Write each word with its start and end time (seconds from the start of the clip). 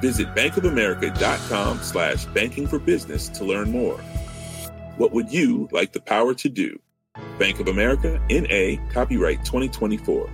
Visit 0.00 0.34
bankofamerica.com 0.34 1.82
slash 1.82 2.26
banking 2.26 2.66
for 2.66 2.78
business 2.78 3.28
to 3.30 3.44
learn 3.44 3.70
more. 3.70 3.98
What 4.96 5.12
would 5.12 5.32
you 5.32 5.68
like 5.72 5.92
the 5.92 6.00
power 6.00 6.34
to 6.34 6.48
do? 6.48 6.78
Bank 7.38 7.60
of 7.60 7.68
America, 7.68 8.20
N.A., 8.30 8.78
copyright 8.92 9.44
2024. 9.44 10.30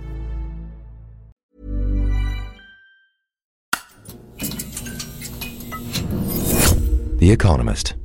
The 7.17 7.31
Economist. 7.31 7.95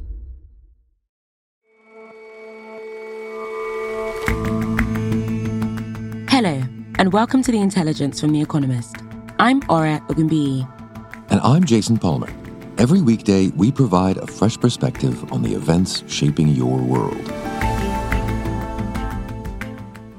Hello, 6.30 6.62
and 7.00 7.12
welcome 7.12 7.42
to 7.42 7.50
The 7.50 7.58
Intelligence 7.58 8.20
from 8.20 8.30
The 8.30 8.40
Economist. 8.40 8.94
I'm 9.40 9.60
Ore 9.68 9.98
Ogunbiyi. 10.08 10.77
And 11.30 11.41
I'm 11.42 11.64
Jason 11.64 11.98
Palmer. 11.98 12.32
Every 12.78 13.02
weekday, 13.02 13.48
we 13.48 13.70
provide 13.70 14.16
a 14.16 14.27
fresh 14.27 14.56
perspective 14.56 15.30
on 15.30 15.42
the 15.42 15.52
events 15.52 16.02
shaping 16.06 16.48
your 16.48 16.78
world. 16.78 17.28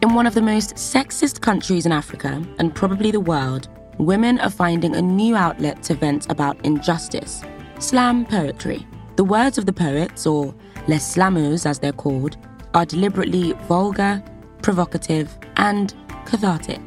In 0.04 0.14
one 0.14 0.28
of 0.28 0.36
the 0.36 0.42
most 0.42 0.76
sexist 0.76 1.42
countries 1.42 1.88
in 1.88 1.92
Africa, 1.92 2.46
and 2.60 2.76
probably 2.76 3.10
the 3.10 3.20
world, 3.20 3.70
women 3.98 4.40
are 4.40 4.52
finding 4.52 4.96
a 4.96 5.02
new 5.02 5.36
outlet 5.36 5.82
to 5.84 5.96
vent 5.96 6.30
about 6.30 6.64
injustice 6.64 7.42
slam 7.80 8.26
poetry. 8.26 8.86
The 9.16 9.24
words 9.24 9.58
of 9.58 9.66
the 9.66 9.74
poets, 9.74 10.28
or 10.28 10.54
les 10.88 11.16
slammers 11.16 11.66
as 11.66 11.80
they're 11.80 11.92
called, 11.92 12.38
are 12.76 12.86
deliberately 12.86 13.54
vulgar, 13.68 14.22
provocative, 14.62 15.36
and 15.56 15.94
cathartic. 16.26 16.82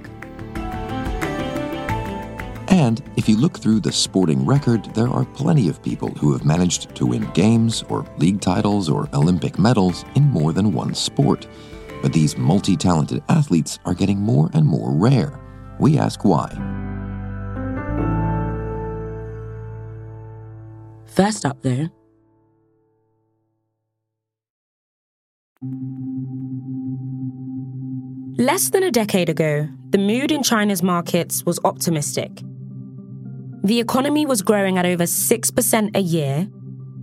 And 2.82 3.00
if 3.16 3.28
you 3.28 3.36
look 3.36 3.60
through 3.60 3.78
the 3.78 3.92
sporting 3.92 4.44
record, 4.44 4.92
there 4.92 5.06
are 5.08 5.24
plenty 5.24 5.68
of 5.68 5.80
people 5.84 6.08
who 6.14 6.32
have 6.32 6.44
managed 6.44 6.92
to 6.96 7.06
win 7.06 7.30
games 7.30 7.84
or 7.88 8.04
league 8.18 8.40
titles 8.40 8.88
or 8.88 9.08
Olympic 9.14 9.56
medals 9.56 10.04
in 10.16 10.24
more 10.24 10.52
than 10.52 10.72
one 10.72 10.92
sport. 10.92 11.46
But 12.02 12.12
these 12.12 12.36
multi 12.36 12.76
talented 12.76 13.22
athletes 13.28 13.78
are 13.84 13.94
getting 13.94 14.18
more 14.18 14.50
and 14.52 14.66
more 14.66 14.90
rare. 14.90 15.38
We 15.78 15.96
ask 15.96 16.24
why. 16.24 16.50
First 21.06 21.46
up, 21.46 21.62
though, 21.62 21.88
Less 28.38 28.70
than 28.70 28.82
a 28.82 28.90
decade 28.90 29.28
ago, 29.28 29.68
the 29.90 29.98
mood 29.98 30.32
in 30.32 30.42
China's 30.42 30.82
markets 30.82 31.46
was 31.46 31.60
optimistic. 31.62 32.42
The 33.64 33.78
economy 33.78 34.26
was 34.26 34.42
growing 34.42 34.76
at 34.76 34.84
over 34.84 35.04
6% 35.04 35.96
a 35.96 36.00
year, 36.00 36.48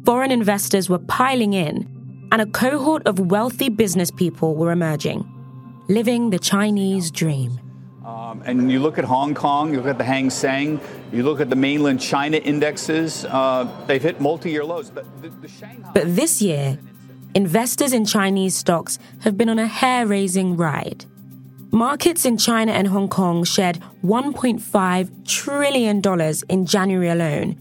foreign 0.03 0.29
investors 0.29 0.89
were 0.89 0.99
piling 0.99 1.53
in, 1.53 1.87
and 2.33 2.41
a 2.41 2.45
cohort 2.45 3.07
of 3.07 3.31
wealthy 3.31 3.69
business 3.69 4.11
people 4.11 4.55
were 4.55 4.71
emerging, 4.71 5.23
living 5.87 6.31
the 6.31 6.39
Chinese 6.39 7.11
dream. 7.11 7.59
Um, 8.05 8.43
and 8.45 8.69
you 8.69 8.81
look 8.81 8.97
at 8.97 9.05
Hong 9.05 9.33
Kong, 9.33 9.71
you 9.71 9.77
look 9.77 9.87
at 9.87 9.97
the 9.97 10.03
Hang 10.03 10.29
Seng, 10.29 10.81
you 11.13 11.23
look 11.23 11.39
at 11.39 11.49
the 11.49 11.55
mainland 11.55 12.01
China 12.01 12.35
indexes, 12.37 13.23
uh, 13.23 13.65
they've 13.87 14.01
hit 14.01 14.19
multi 14.19 14.51
year 14.51 14.65
lows. 14.65 14.89
The, 14.89 15.05
the, 15.21 15.29
the 15.29 15.47
Shanghai- 15.47 15.91
but 15.93 16.13
this 16.13 16.41
year, 16.41 16.77
investors 17.35 17.93
in 17.93 18.03
Chinese 18.03 18.57
stocks 18.57 18.99
have 19.21 19.37
been 19.37 19.47
on 19.47 19.59
a 19.59 19.67
hair 19.67 20.05
raising 20.05 20.57
ride. 20.57 21.05
Markets 21.71 22.25
in 22.25 22.35
China 22.35 22.71
and 22.71 22.87
Hong 22.87 23.07
Kong 23.07 23.43
shed 23.43 23.83
$1.5 24.03 25.27
trillion 25.27 26.01
in 26.49 26.65
January 26.65 27.09
alone, 27.09 27.57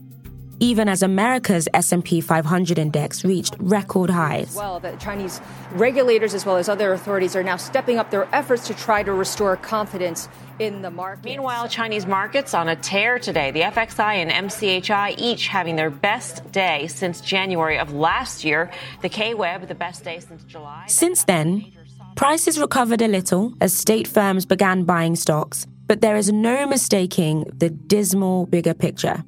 even 0.60 0.88
as 0.88 1.02
America's 1.02 1.68
S&P 1.74 2.22
500 2.22 2.78
index 2.78 3.22
reached 3.22 3.54
record 3.58 4.08
highs. 4.08 4.54
Well, 4.56 4.80
the 4.80 4.92
Chinese 4.96 5.42
regulators 5.72 6.32
as 6.32 6.46
well 6.46 6.56
as 6.56 6.70
other 6.70 6.94
authorities 6.94 7.36
are 7.36 7.42
now 7.42 7.56
stepping 7.56 7.98
up 7.98 8.10
their 8.10 8.26
efforts 8.34 8.66
to 8.68 8.74
try 8.74 9.02
to 9.02 9.12
restore 9.12 9.56
confidence 9.58 10.30
in 10.58 10.80
the 10.80 10.90
market. 10.90 11.26
Meanwhile, 11.26 11.68
Chinese 11.68 12.06
markets 12.06 12.54
on 12.54 12.68
a 12.68 12.76
tear 12.76 13.18
today. 13.18 13.50
The 13.50 13.60
FXI 13.60 14.14
and 14.14 14.48
MCHI 14.48 15.16
each 15.18 15.48
having 15.48 15.76
their 15.76 15.90
best 15.90 16.50
day 16.50 16.86
since 16.86 17.20
January 17.20 17.78
of 17.78 17.92
last 17.92 18.42
year. 18.42 18.70
The 19.02 19.10
K-Web 19.10 19.68
the 19.68 19.74
best 19.74 20.02
day 20.02 20.18
since 20.18 20.42
July. 20.44 20.86
Since 20.88 21.24
then, 21.24 21.72
Prices 22.18 22.58
recovered 22.58 23.00
a 23.00 23.06
little 23.06 23.54
as 23.60 23.72
state 23.72 24.08
firms 24.08 24.44
began 24.44 24.82
buying 24.82 25.14
stocks, 25.14 25.68
but 25.86 26.00
there 26.00 26.16
is 26.16 26.32
no 26.32 26.66
mistaking 26.66 27.44
the 27.54 27.70
dismal 27.70 28.46
bigger 28.46 28.74
picture. 28.74 29.22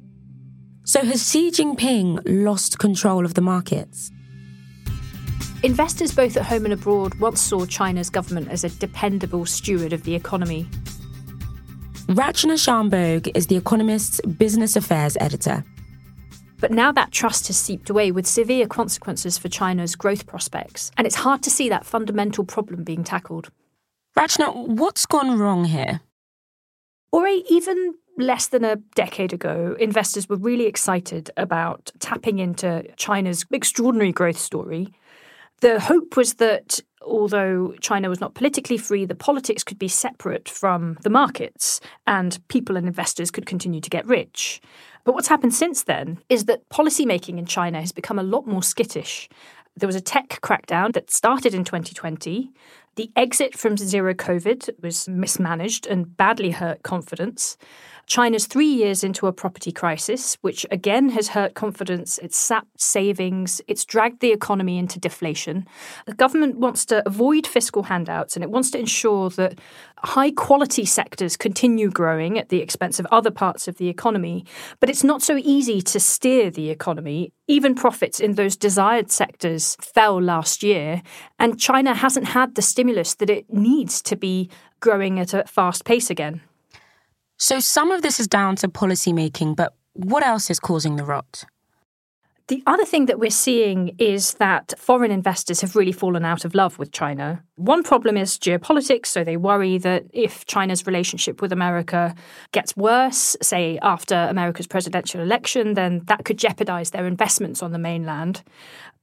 So 0.83 0.99
has 1.05 1.31
Xi 1.31 1.51
Jinping 1.51 2.21
lost 2.25 2.79
control 2.79 3.23
of 3.23 3.35
the 3.35 3.39
markets? 3.39 4.11
Investors 5.63 6.13
both 6.13 6.35
at 6.35 6.43
home 6.43 6.65
and 6.65 6.73
abroad 6.73 7.15
once 7.15 7.39
saw 7.39 7.65
China's 7.65 8.09
government 8.09 8.49
as 8.49 8.65
a 8.65 8.69
dependable 8.69 9.45
steward 9.45 9.93
of 9.93 10.03
the 10.03 10.13
economy. 10.13 10.67
Rachna 12.07 12.57
Shanbhogue 12.57 13.31
is 13.33 13.47
The 13.47 13.55
Economist's 13.55 14.19
business 14.37 14.75
affairs 14.75 15.15
editor. 15.21 15.63
But 16.61 16.71
now 16.71 16.91
that 16.91 17.11
trust 17.11 17.47
has 17.47 17.57
seeped 17.57 17.89
away 17.89 18.11
with 18.11 18.27
severe 18.27 18.67
consequences 18.67 19.37
for 19.37 19.49
China's 19.49 19.95
growth 19.95 20.27
prospects, 20.27 20.91
and 20.95 21.07
it's 21.07 21.15
hard 21.15 21.41
to 21.43 21.49
see 21.49 21.67
that 21.69 21.87
fundamental 21.87 22.45
problem 22.45 22.83
being 22.83 23.03
tackled. 23.03 23.49
Rachna, 24.15 24.67
what's 24.67 25.07
gone 25.07 25.39
wrong 25.39 25.65
here? 25.65 26.01
Or 27.11 27.27
even 27.27 27.95
less 28.17 28.47
than 28.47 28.63
a 28.63 28.75
decade 28.95 29.33
ago, 29.33 29.75
investors 29.79 30.29
were 30.29 30.35
really 30.35 30.67
excited 30.67 31.31
about 31.35 31.91
tapping 31.99 32.37
into 32.37 32.83
China's 32.95 33.43
extraordinary 33.51 34.11
growth 34.11 34.37
story. 34.37 34.93
The 35.61 35.79
hope 35.79 36.15
was 36.15 36.35
that 36.35 36.79
although 37.01 37.73
China 37.81 38.09
was 38.09 38.21
not 38.21 38.35
politically 38.35 38.77
free, 38.77 39.05
the 39.05 39.15
politics 39.15 39.63
could 39.63 39.79
be 39.79 39.87
separate 39.87 40.47
from 40.47 40.97
the 41.01 41.09
markets 41.09 41.79
and 42.05 42.39
people 42.47 42.77
and 42.77 42.87
investors 42.87 43.31
could 43.31 43.45
continue 43.45 43.81
to 43.81 43.89
get 43.89 44.05
rich. 44.05 44.61
But 45.03 45.13
what's 45.13 45.27
happened 45.27 45.53
since 45.53 45.83
then 45.83 46.19
is 46.29 46.45
that 46.45 46.67
policymaking 46.69 47.37
in 47.37 47.45
China 47.45 47.79
has 47.79 47.91
become 47.91 48.19
a 48.19 48.23
lot 48.23 48.47
more 48.47 48.63
skittish. 48.63 49.29
There 49.75 49.87
was 49.87 49.95
a 49.95 50.01
tech 50.01 50.39
crackdown 50.41 50.93
that 50.93 51.09
started 51.09 51.53
in 51.53 51.63
2020. 51.63 52.51
The 52.95 53.11
exit 53.15 53.57
from 53.57 53.77
zero 53.77 54.13
COVID 54.13 54.69
was 54.81 55.07
mismanaged 55.07 55.87
and 55.87 56.17
badly 56.17 56.51
hurt 56.51 56.83
confidence. 56.83 57.57
China's 58.11 58.45
three 58.45 58.67
years 58.67 59.05
into 59.05 59.25
a 59.25 59.31
property 59.31 59.71
crisis, 59.71 60.37
which 60.41 60.65
again 60.69 61.07
has 61.11 61.29
hurt 61.29 61.53
confidence. 61.53 62.17
It's 62.17 62.35
sapped 62.35 62.81
savings. 62.81 63.61
It's 63.69 63.85
dragged 63.85 64.19
the 64.19 64.33
economy 64.33 64.77
into 64.77 64.99
deflation. 64.99 65.65
The 66.07 66.15
government 66.15 66.57
wants 66.57 66.85
to 66.87 67.07
avoid 67.07 67.47
fiscal 67.47 67.83
handouts 67.83 68.35
and 68.35 68.43
it 68.43 68.51
wants 68.51 68.69
to 68.71 68.79
ensure 68.79 69.29
that 69.29 69.59
high 69.99 70.31
quality 70.31 70.83
sectors 70.83 71.37
continue 71.37 71.89
growing 71.89 72.37
at 72.37 72.49
the 72.49 72.59
expense 72.59 72.99
of 72.99 73.07
other 73.13 73.31
parts 73.31 73.69
of 73.69 73.77
the 73.77 73.87
economy. 73.87 74.43
But 74.81 74.89
it's 74.89 75.05
not 75.05 75.21
so 75.21 75.37
easy 75.37 75.81
to 75.81 75.97
steer 75.97 76.51
the 76.51 76.69
economy. 76.69 77.31
Even 77.47 77.75
profits 77.75 78.19
in 78.19 78.35
those 78.35 78.57
desired 78.57 79.09
sectors 79.09 79.77
fell 79.79 80.21
last 80.21 80.63
year, 80.63 81.01
and 81.39 81.57
China 81.57 81.93
hasn't 81.93 82.25
had 82.25 82.55
the 82.55 82.61
stimulus 82.61 83.15
that 83.15 83.29
it 83.29 83.53
needs 83.53 84.01
to 84.01 84.17
be 84.17 84.49
growing 84.81 85.17
at 85.17 85.33
a 85.33 85.45
fast 85.45 85.85
pace 85.85 86.09
again. 86.09 86.41
So 87.41 87.59
some 87.59 87.89
of 87.89 88.03
this 88.03 88.19
is 88.19 88.27
down 88.27 88.55
to 88.57 88.67
policymaking, 88.67 89.55
but 89.55 89.73
what 89.93 90.21
else 90.21 90.51
is 90.51 90.59
causing 90.59 90.97
the 90.97 91.03
rot? 91.03 91.43
The 92.49 92.61
other 92.67 92.85
thing 92.85 93.07
that 93.07 93.17
we're 93.17 93.31
seeing 93.31 93.95
is 93.97 94.35
that 94.35 94.75
foreign 94.77 95.09
investors 95.09 95.61
have 95.61 95.75
really 95.75 95.91
fallen 95.91 96.23
out 96.23 96.45
of 96.45 96.53
love 96.53 96.77
with 96.77 96.91
China. 96.91 97.43
One 97.55 97.81
problem 97.81 98.15
is 98.15 98.37
geopolitics, 98.37 99.07
so 99.07 99.23
they 99.23 99.37
worry 99.37 99.79
that 99.79 100.03
if 100.13 100.45
China's 100.45 100.85
relationship 100.85 101.41
with 101.41 101.51
America 101.51 102.13
gets 102.51 102.77
worse, 102.77 103.35
say 103.41 103.79
after 103.81 104.15
America's 104.15 104.67
presidential 104.67 105.19
election, 105.19 105.73
then 105.73 106.03
that 106.05 106.25
could 106.25 106.37
jeopardize 106.37 106.91
their 106.91 107.07
investments 107.07 107.63
on 107.63 107.71
the 107.71 107.79
mainland. 107.79 108.43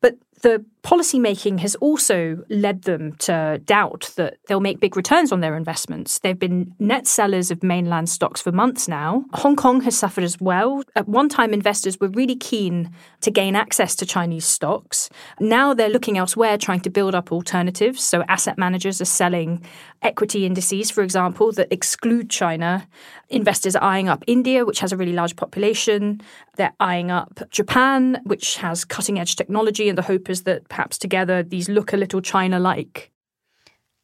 But 0.00 0.14
the 0.42 0.64
policymaking 0.88 1.58
has 1.58 1.74
also 1.76 2.42
led 2.48 2.84
them 2.84 3.12
to 3.16 3.60
doubt 3.66 4.10
that 4.16 4.38
they'll 4.46 4.58
make 4.58 4.80
big 4.80 4.96
returns 4.96 5.30
on 5.30 5.40
their 5.40 5.54
investments. 5.54 6.18
They've 6.20 6.38
been 6.38 6.74
net 6.78 7.06
sellers 7.06 7.50
of 7.50 7.62
mainland 7.62 8.08
stocks 8.08 8.40
for 8.40 8.52
months 8.52 8.88
now. 8.88 9.26
Hong 9.34 9.54
Kong 9.54 9.82
has 9.82 9.98
suffered 9.98 10.24
as 10.24 10.40
well. 10.40 10.82
At 10.96 11.06
one 11.06 11.28
time, 11.28 11.52
investors 11.52 12.00
were 12.00 12.08
really 12.08 12.36
keen 12.36 12.90
to 13.20 13.30
gain 13.30 13.54
access 13.54 13.94
to 13.96 14.06
Chinese 14.06 14.46
stocks. 14.46 15.10
Now 15.38 15.74
they're 15.74 15.90
looking 15.90 16.16
elsewhere, 16.16 16.56
trying 16.56 16.80
to 16.80 16.90
build 16.90 17.14
up 17.14 17.32
alternatives. 17.32 18.02
So 18.02 18.22
asset 18.22 18.56
managers 18.56 19.02
are 19.02 19.04
selling 19.04 19.62
equity 20.00 20.46
indices, 20.46 20.90
for 20.90 21.02
example, 21.02 21.52
that 21.52 21.70
exclude 21.70 22.30
China. 22.30 22.88
Investors 23.28 23.76
are 23.76 23.82
eyeing 23.82 24.08
up 24.08 24.24
India, 24.26 24.64
which 24.64 24.80
has 24.80 24.92
a 24.92 24.96
really 24.96 25.12
large 25.12 25.36
population. 25.36 26.22
They're 26.56 26.74
eyeing 26.80 27.10
up 27.10 27.40
Japan, 27.50 28.20
which 28.24 28.56
has 28.56 28.84
cutting 28.84 29.18
edge 29.18 29.36
technology, 29.36 29.88
and 29.88 29.98
the 29.98 30.02
hope 30.02 30.30
is 30.30 30.44
that 30.44 30.68
perhaps 30.78 30.96
together 30.96 31.42
these 31.42 31.68
look 31.68 31.92
a 31.92 31.96
little 31.96 32.20
China 32.20 32.60
like. 32.60 33.10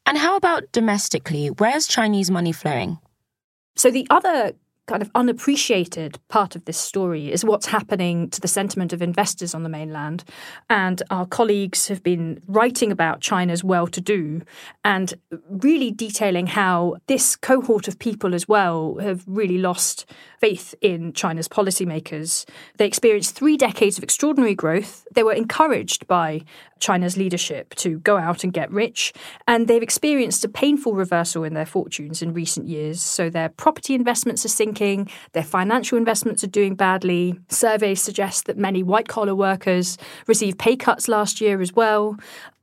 And 0.05 0.17
how 0.17 0.35
about 0.35 0.73
domestically? 0.73 1.47
Where's 1.47 1.87
Chinese 1.87 2.29
money 2.29 2.51
flowing? 2.51 2.99
So 3.77 3.89
the 3.89 4.05
other 4.09 4.51
kind 4.87 5.01
of 5.01 5.09
unappreciated 5.15 6.19
part 6.27 6.55
of 6.55 6.65
this 6.65 6.77
story 6.77 7.31
is 7.31 7.43
what's 7.43 7.67
happening 7.67 8.29
to 8.29 8.39
the 8.39 8.47
sentiment 8.47 8.93
of 8.93 9.01
investors 9.01 9.55
on 9.55 9.63
the 9.63 9.69
mainland. 9.69 10.23
And 10.69 11.01
our 11.09 11.25
colleagues 11.25 11.87
have 11.87 12.03
been 12.03 12.41
writing 12.47 12.91
about 12.91 13.21
China's 13.21 13.63
well 13.63 13.87
to 13.87 14.01
do 14.01 14.41
and 14.83 15.13
really 15.49 15.91
detailing 15.91 16.47
how 16.47 16.97
this 17.07 17.35
cohort 17.35 17.87
of 17.87 17.97
people 17.97 18.35
as 18.35 18.47
well 18.47 18.97
have 18.99 19.23
really 19.25 19.57
lost 19.57 20.05
faith 20.39 20.75
in 20.81 21.13
China's 21.13 21.47
policymakers. 21.47 22.47
They 22.77 22.85
experienced 22.85 23.35
three 23.35 23.57
decades 23.57 23.97
of 23.97 24.03
extraordinary 24.03 24.53
growth. 24.53 25.07
They 25.13 25.23
were 25.23 25.33
encouraged 25.33 26.07
by 26.07 26.43
China's 26.79 27.17
leadership 27.17 27.73
to 27.75 27.99
go 27.99 28.17
out 28.17 28.43
and 28.43 28.53
get 28.53 28.69
rich. 28.69 29.13
And 29.47 29.67
they've 29.67 29.81
experienced 29.81 30.43
a 30.43 30.49
painful 30.49 30.93
reversal 30.93 31.43
in 31.43 31.53
their 31.53 31.65
fortunes 31.65 32.21
in 32.21 32.33
recent 32.33 32.67
years. 32.67 33.01
So 33.01 33.29
their 33.29 33.49
property 33.49 33.95
investments 33.95 34.45
are 34.45 34.49
sinking, 34.49 34.74
their 35.31 35.43
financial 35.43 35.97
investments 35.97 36.43
are 36.43 36.47
doing 36.47 36.75
badly. 36.75 37.39
Surveys 37.49 38.01
suggest 38.01 38.45
that 38.45 38.57
many 38.57 38.83
white 38.83 39.07
collar 39.07 39.33
workers 39.35 39.97
received 40.27 40.59
pay 40.59 40.75
cuts 40.75 41.07
last 41.07 41.41
year 41.41 41.61
as 41.61 41.73
well. 41.73 42.17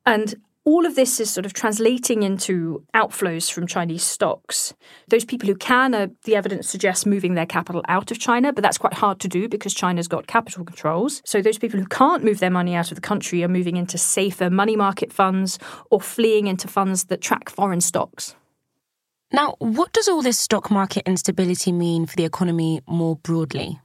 And 0.06 0.35
all 0.64 0.87
of 0.87 0.94
this 0.94 1.19
is 1.19 1.29
sort 1.29 1.44
of 1.44 1.53
translating 1.53 2.23
into 2.23 2.87
outflows 2.94 3.50
from 3.50 3.67
Chinese 3.67 4.05
stocks. 4.05 4.73
Those 5.09 5.25
people 5.25 5.49
who 5.49 5.56
can, 5.56 5.91
the 6.23 6.37
evidence 6.37 6.69
suggests, 6.69 7.05
moving 7.05 7.35
their 7.35 7.47
capital 7.47 7.82
out 7.88 8.12
of 8.12 8.20
China, 8.20 8.53
but 8.53 8.62
that's 8.62 8.79
quite 8.79 8.94
hard 8.94 9.19
to 9.20 9.29
do 9.29 9.49
because 9.49 9.75
China's 9.75 10.06
got 10.06 10.29
capital 10.29 10.64
controls. 10.64 11.20
So 11.25 11.43
those 11.43 11.59
people 11.59 11.81
who 11.81 11.87
can't 11.87 12.23
move 12.23 12.38
their 12.38 12.49
money 12.49 12.76
out 12.76 12.93
of 12.93 12.94
the 12.94 13.00
country 13.00 13.43
are 13.43 13.49
moving 13.49 13.76
into 13.76 13.99
safer 13.99 14.50
money 14.50 14.76
market 14.76 15.12
funds 15.12 15.59
or 15.91 16.00
fleeing 16.00 16.47
into 16.47 16.69
funds 16.69 17.06
that 17.06 17.20
track 17.20 17.50
foreign 17.50 17.81
stocks. 17.81 18.37
Now, 19.32 19.55
what 19.58 19.93
does 19.93 20.08
all 20.08 20.23
this 20.23 20.38
stock 20.38 20.70
market 20.70 21.05
instability 21.06 21.73
mean 21.73 22.06
for 22.06 22.17
the 22.17 22.25
economy 22.25 22.82
more 22.87 23.17
broadly? 23.17 23.81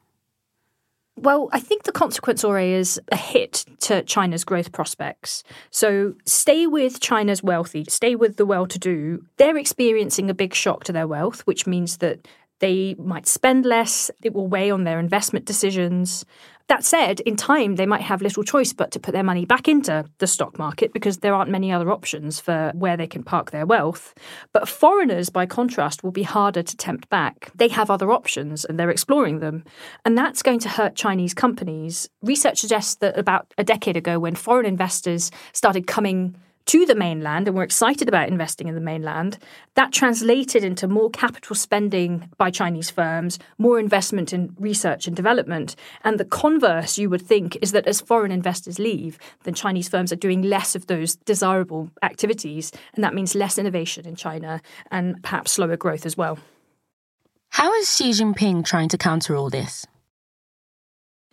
Well, 1.16 1.50
I 1.52 1.60
think 1.60 1.84
the 1.84 1.92
consequence, 1.92 2.44
Ore, 2.44 2.60
is 2.60 3.02
a 3.12 3.16
hit 3.16 3.66
to 3.80 4.04
China's 4.04 4.44
growth 4.44 4.72
prospects. 4.72 5.44
So 5.72 6.14
stay 6.26 6.68
with 6.68 7.00
China's 7.00 7.42
wealthy, 7.42 7.86
stay 7.90 8.16
with 8.16 8.38
the 8.38 8.46
well 8.46 8.68
to 8.68 8.78
do. 8.78 9.26
They're 9.38 9.58
experiencing 9.58 10.30
a 10.30 10.36
big 10.36 10.54
shock 10.54 10.84
to 10.84 10.94
their 10.94 11.08
wealth, 11.08 11.42
which 11.48 11.66
means 11.66 11.98
that 11.98 12.28
they 12.60 12.96
might 13.00 13.28
spend 13.28 13.66
less, 13.66 14.12
it 14.24 14.34
will 14.34 14.48
weigh 14.48 14.70
on 14.70 14.84
their 14.84 15.00
investment 15.00 15.46
decisions. 15.46 16.26
That 16.68 16.84
said, 16.84 17.22
in 17.22 17.38
time, 17.38 17.76
they 17.76 17.86
might 17.86 18.02
have 18.02 18.22
little 18.22 18.44
choice 18.44 18.74
but 18.74 18.92
to 18.92 19.00
put 19.00 19.14
their 19.14 19.24
money 19.24 19.46
back 19.46 19.70
into 19.70 20.06
the 20.18 20.28
stock 20.28 20.60
market 20.60 20.92
because 20.92 21.20
there 21.20 21.34
aren't 21.34 21.50
many 21.50 21.72
other 21.72 21.90
options 21.90 22.42
for 22.42 22.72
where 22.76 22.98
they 22.98 23.08
can 23.08 23.24
park 23.24 23.52
their 23.52 23.66
wealth. 23.66 24.14
But 24.52 24.68
foreigners, 24.68 25.30
by 25.30 25.46
contrast, 25.46 26.04
will 26.04 26.12
be 26.12 26.24
harder 26.24 26.64
to 26.64 26.78
tempt 26.78 27.10
back. 27.10 27.52
They 27.56 27.70
have 27.70 27.90
other 27.90 28.12
options 28.12 28.66
and 28.66 28.78
they're 28.78 28.90
exploring 28.90 29.40
them. 29.40 29.64
And 30.04 30.18
that's 30.18 30.44
going 30.44 30.60
to 30.60 30.70
hurt 30.70 30.96
Chinese 30.96 31.34
companies. 31.34 32.10
Research 32.22 32.60
suggests 32.60 32.96
that 32.96 33.18
about 33.18 33.54
a 33.58 33.64
decade 33.64 33.96
ago, 33.96 34.20
when 34.20 34.36
foreign 34.36 34.66
investors 34.66 35.32
started 35.54 35.88
coming 35.88 36.36
to 36.68 36.86
the 36.86 36.96
mainland 36.96 37.48
and 37.48 37.58
were 37.58 37.64
excited 37.64 38.08
about 38.08 38.28
investing 38.30 38.68
in 38.68 38.76
the 38.76 38.82
mainland, 38.82 39.38
that 39.76 39.92
translated 39.92 40.64
into 40.64 40.88
more 40.88 41.10
capital 41.10 41.56
spending 41.56 42.30
by 42.38 42.52
Chinese 42.52 42.90
firms, 42.90 43.40
more 43.58 43.80
investment 43.80 44.34
in 44.34 44.56
research 44.60 45.08
and 45.08 45.16
development. 45.16 45.76
And 46.04 46.20
the 46.20 46.26
converse, 46.26 46.98
you 46.98 47.10
would 47.10 47.22
think, 47.22 47.58
is 47.62 47.72
that 47.72 47.88
as 47.88 48.02
foreign 48.02 48.32
investors 48.32 48.80
leave, 48.80 49.18
then 49.44 49.54
Chinese 49.54 49.90
firms 49.90 50.12
are 50.12 50.18
doing 50.18 50.42
less 50.42 50.76
of 50.76 50.88
those 50.88 51.16
desirable 51.16 51.90
activities. 52.04 52.72
And 52.94 53.04
that 53.04 53.14
means 53.14 53.34
less 53.34 53.58
innovation 53.58 54.06
in 54.06 54.16
China 54.16 54.62
and 54.92 55.22
perhaps 55.24 55.54
slower 55.54 55.78
growth 55.78 56.06
as 56.06 56.18
well. 56.18 56.38
How 57.50 57.74
is 57.76 57.96
Xi 57.96 58.12
Jinping 58.12 58.66
trying 58.66 58.90
to 58.90 58.98
counter 58.98 59.36
all 59.36 59.50
this? 59.50 59.86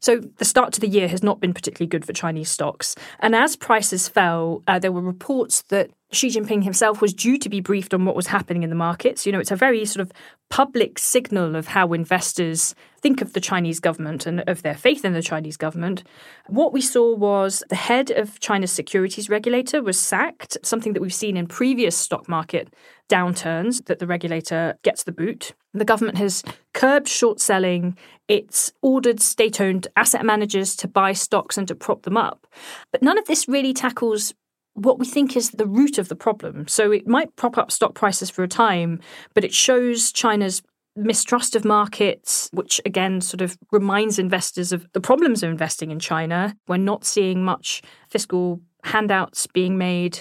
So 0.05 0.19
the 0.19 0.45
start 0.45 0.75
to 0.75 0.81
the 0.81 0.87
year 0.87 1.09
has 1.09 1.23
not 1.23 1.41
been 1.41 1.55
particularly 1.55 1.89
good 1.89 2.05
for 2.05 2.13
Chinese 2.13 2.51
stocks. 2.51 2.95
And 3.21 3.35
as 3.35 3.57
prices 3.57 4.07
fell, 4.07 4.63
uh, 4.69 4.79
there 4.79 4.93
were 4.93 5.01
reports 5.01 5.63
that 5.69 5.93
Xi 6.15 6.29
Jinping 6.29 6.65
himself 6.65 7.01
was 7.01 7.13
due 7.13 7.39
to 7.39 7.49
be 7.49 7.61
briefed 7.61 7.93
on 7.93 8.05
what 8.05 8.17
was 8.17 8.29
happening 8.29 8.63
in 8.63 8.71
the 8.71 8.77
markets. 8.77 9.27
You 9.27 9.33
know, 9.33 9.41
it's 9.41 9.51
a 9.51 9.57
very 9.57 9.85
sort 9.85 10.03
of 10.03 10.13
public 10.51 10.99
signal 10.99 11.57
of 11.57 11.69
how 11.69 11.93
investors 11.93 12.75
think 13.01 13.21
of 13.21 13.33
the 13.33 13.41
Chinese 13.41 13.81
government 13.81 14.27
and 14.27 14.43
of 14.47 14.63
their 14.63 14.75
faith 14.75 15.05
in 15.05 15.13
the 15.13 15.23
Chinese 15.23 15.57
government. 15.57 16.05
What 16.47 16.73
we 16.73 16.81
saw 16.81 17.15
was 17.15 17.63
the 17.69 17.77
head 17.77 18.11
of 18.11 18.41
China's 18.41 18.73
securities 18.73 19.29
regulator 19.29 19.83
was 19.83 19.99
sacked, 19.99 20.57
something 20.63 20.93
that 20.93 21.03
we've 21.03 21.13
seen 21.13 21.37
in 21.37 21.47
previous 21.47 21.97
stock 21.97 22.29
market 22.29 22.73
downturns 23.11 23.85
that 23.87 23.99
the 23.99 24.07
regulator 24.07 24.77
gets 24.83 25.05
the 25.05 25.13
boot. 25.13 25.55
The 25.75 25.85
government 25.85 26.19
has 26.19 26.43
curbed 26.73 27.09
short 27.09 27.41
selling. 27.41 27.99
It's 28.29 28.73
ordered 28.81 29.21
state 29.21 29.61
owned 29.61 29.89
asset 29.97 30.25
managers 30.25 30.77
to 30.77 30.89
buy 30.89 31.13
stocks 31.13 31.59
and 31.59 31.69
to 31.69 31.75
prop 31.75 32.03
them 32.03 32.17
up. 32.17 32.47
But 32.93 33.03
none 33.03 33.19
of 33.19 33.27
this 33.27 33.49
really 33.49 33.75
tackles 33.75 34.33
what 34.75 34.99
we 34.99 35.07
think 35.07 35.37
is 35.37 35.51
the 35.51 35.67
root 35.67 35.99
of 35.99 36.09
the 36.09 36.17
problem. 36.17 36.69
So 36.69 36.93
it 36.93 37.07
might 37.07 37.35
prop 37.37 37.57
up 37.57 37.73
stock 37.73 37.95
prices 37.95 38.31
for 38.31 38.43
a 38.43 38.49
time, 38.49 39.01
but 39.33 39.45
it 39.45 39.55
shows 39.55 40.13
China's 40.13 40.63
mistrust 40.97 41.57
of 41.57 41.65
markets, 41.65 42.49
which 42.53 42.81
again 42.85 43.21
sort 43.21 43.41
of 43.41 43.59
reminds 43.73 44.19
investors 44.19 44.73
of 44.73 44.87
the 44.93 45.01
problems 45.01 45.43
of 45.43 45.51
investing 45.51 45.91
in 45.91 45.99
China. 45.99 46.57
We're 46.69 46.77
not 46.77 47.05
seeing 47.05 47.45
much 47.45 47.83
fiscal 48.09 48.61
handouts 48.85 49.47
being 49.49 49.79
made. 49.79 50.21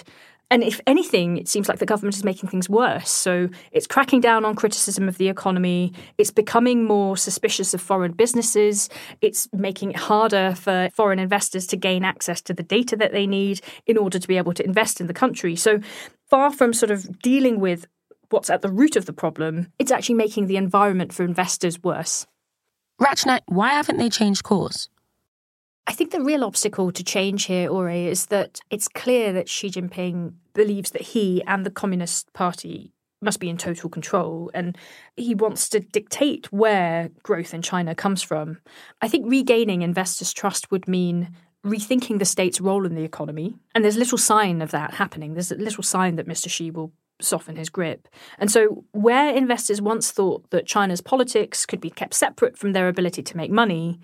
And 0.50 0.62
if 0.62 0.80
anything, 0.86 1.36
it 1.36 1.48
seems 1.48 1.68
like 1.68 1.78
the 1.78 1.86
government 1.86 2.16
is 2.16 2.24
making 2.24 2.48
things 2.48 2.68
worse. 2.68 3.10
So 3.10 3.48
it's 3.72 3.86
cracking 3.86 4.20
down 4.20 4.44
on 4.44 4.54
criticism 4.54 5.08
of 5.08 5.18
the 5.18 5.28
economy. 5.28 5.92
It's 6.18 6.30
becoming 6.30 6.84
more 6.84 7.16
suspicious 7.16 7.74
of 7.74 7.80
foreign 7.80 8.12
businesses. 8.12 8.88
It's 9.20 9.48
making 9.52 9.90
it 9.90 9.96
harder 9.96 10.54
for 10.54 10.90
foreign 10.94 11.18
investors 11.18 11.66
to 11.68 11.76
gain 11.76 12.04
access 12.04 12.40
to 12.42 12.54
the 12.54 12.62
data 12.62 12.96
that 12.96 13.12
they 13.12 13.26
need 13.26 13.60
in 13.86 13.96
order 13.96 14.18
to 14.18 14.28
be 14.28 14.36
able 14.36 14.52
to 14.54 14.64
invest 14.64 15.00
in 15.00 15.06
the 15.06 15.14
country. 15.14 15.56
So 15.56 15.80
far 16.28 16.52
from 16.52 16.72
sort 16.72 16.90
of 16.90 17.20
dealing 17.20 17.58
with 17.58 17.86
what's 18.30 18.50
at 18.50 18.62
the 18.62 18.70
root 18.70 18.96
of 18.96 19.06
the 19.06 19.12
problem, 19.12 19.68
it's 19.78 19.92
actually 19.92 20.16
making 20.16 20.46
the 20.46 20.56
environment 20.56 21.12
for 21.12 21.24
investors 21.24 21.82
worse. 21.82 22.26
Rachna, 23.00 23.40
why 23.46 23.70
haven't 23.70 23.96
they 23.96 24.08
changed 24.08 24.44
course? 24.44 24.88
I 25.86 25.92
think 25.92 26.10
the 26.10 26.22
real 26.22 26.44
obstacle 26.44 26.90
to 26.92 27.04
change 27.04 27.44
here, 27.44 27.68
Ore, 27.68 27.90
is 27.90 28.26
that 28.26 28.60
it's 28.70 28.88
clear 28.88 29.32
that 29.32 29.48
Xi 29.48 29.68
Jinping 29.68 30.34
believes 30.54 30.92
that 30.92 31.02
he 31.02 31.42
and 31.46 31.66
the 31.66 31.70
Communist 31.70 32.32
Party 32.32 32.92
must 33.20 33.40
be 33.40 33.48
in 33.48 33.56
total 33.56 33.88
control 33.88 34.50
and 34.54 34.76
he 35.16 35.34
wants 35.34 35.68
to 35.70 35.80
dictate 35.80 36.52
where 36.52 37.10
growth 37.22 37.54
in 37.54 37.62
China 37.62 37.94
comes 37.94 38.22
from. 38.22 38.58
I 39.00 39.08
think 39.08 39.26
regaining 39.28 39.82
investors' 39.82 40.32
trust 40.32 40.70
would 40.70 40.86
mean 40.86 41.34
rethinking 41.64 42.18
the 42.18 42.24
state's 42.24 42.60
role 42.60 42.84
in 42.84 42.94
the 42.94 43.04
economy. 43.04 43.56
And 43.74 43.82
there's 43.82 43.96
little 43.96 44.18
sign 44.18 44.60
of 44.60 44.70
that 44.72 44.94
happening. 44.94 45.32
There's 45.32 45.50
little 45.50 45.82
sign 45.82 46.16
that 46.16 46.28
Mr. 46.28 46.48
Xi 46.50 46.70
will 46.70 46.92
soften 47.20 47.56
his 47.56 47.70
grip. 47.70 48.08
And 48.38 48.50
so, 48.50 48.84
where 48.92 49.34
investors 49.34 49.80
once 49.80 50.10
thought 50.10 50.50
that 50.50 50.66
China's 50.66 51.00
politics 51.00 51.64
could 51.64 51.80
be 51.80 51.90
kept 51.90 52.14
separate 52.14 52.58
from 52.58 52.72
their 52.72 52.88
ability 52.88 53.22
to 53.22 53.36
make 53.36 53.50
money, 53.50 54.00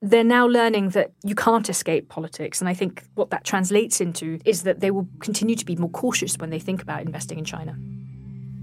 they're 0.00 0.24
now 0.24 0.46
learning 0.46 0.90
that 0.90 1.12
you 1.24 1.34
can't 1.34 1.68
escape 1.68 2.08
politics. 2.08 2.60
And 2.60 2.68
I 2.68 2.74
think 2.74 3.04
what 3.14 3.30
that 3.30 3.44
translates 3.44 4.00
into 4.00 4.38
is 4.44 4.62
that 4.62 4.80
they 4.80 4.90
will 4.90 5.08
continue 5.20 5.56
to 5.56 5.64
be 5.64 5.76
more 5.76 5.90
cautious 5.90 6.36
when 6.38 6.50
they 6.50 6.58
think 6.60 6.82
about 6.82 7.02
investing 7.02 7.38
in 7.38 7.44
China. 7.44 7.76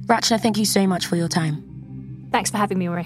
Rachna, 0.06 0.40
thank 0.40 0.58
you 0.58 0.66
so 0.66 0.88
much 0.88 1.08
for 1.08 1.16
your 1.16 1.28
time. 1.28 2.28
Thanks 2.32 2.52
for 2.52 2.58
having 2.58 2.78
me, 2.78 2.88
Ore. 2.88 3.06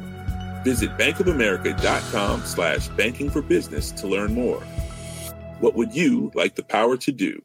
Visit 0.63 0.97
bankofamerica.com 0.97 2.45
slash 2.45 2.87
banking 2.89 3.29
for 3.29 3.41
business 3.41 3.91
to 3.93 4.07
learn 4.07 4.33
more. 4.33 4.61
What 5.59 5.75
would 5.75 5.95
you 5.95 6.31
like 6.33 6.55
the 6.55 6.63
power 6.63 6.97
to 6.97 7.11
do? 7.11 7.41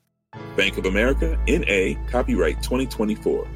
Bank 0.57 0.79
of 0.79 0.87
America, 0.87 1.39
NA, 1.47 1.95
copyright 2.11 2.63
2024. 2.63 3.47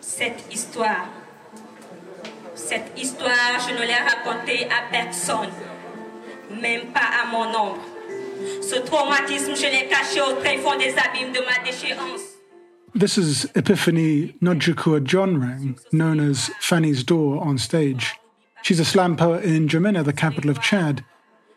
Cette 0.00 0.44
histoire, 0.52 1.08
cette 2.54 2.92
histoire, 2.98 3.58
je 3.66 3.74
ne 3.74 3.86
l'ai 3.86 3.94
racontée 3.94 4.66
à 4.66 4.90
personne, 4.90 5.50
même 6.50 6.92
pas 6.92 7.22
à 7.22 7.26
mon 7.26 7.48
ombre. 7.48 7.80
Ce 8.62 8.76
traumatisme, 8.76 9.54
je 9.56 9.66
l'ai 9.66 9.88
caché 9.88 10.20
au 10.20 10.34
très 10.40 10.58
fond 10.58 10.76
des 10.78 10.94
abîmes 10.98 11.32
de 11.32 11.40
ma 11.40 11.64
déchéance. 11.64 12.29
This 12.94 13.16
is 13.16 13.44
Epiphany 13.54 14.34
Nodjikua 14.42 15.00
Jonrang, 15.06 15.78
known 15.92 16.18
as 16.18 16.50
Fanny's 16.60 17.04
Door 17.04 17.40
on 17.40 17.56
stage. 17.56 18.16
She's 18.62 18.80
a 18.80 18.84
slam 18.84 19.16
poet 19.16 19.44
in 19.44 19.68
N'Djamena, 19.68 20.04
the 20.04 20.12
capital 20.12 20.50
of 20.50 20.60
Chad. 20.60 21.04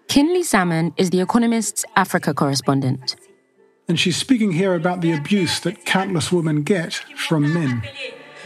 Kinley 0.07 0.43
Salmon 0.43 0.93
is 0.95 1.09
The 1.09 1.21
Economist's 1.21 1.85
Africa 1.95 2.35
correspondent. 2.35 3.15
And 3.87 3.99
she's 3.99 4.15
speaking 4.15 4.51
here 4.51 4.75
about 4.75 5.01
the 5.01 5.11
abuse 5.11 5.59
that 5.61 5.85
countless 5.85 6.31
women 6.31 6.61
get 6.61 6.93
from 6.93 7.51
men. 7.51 7.81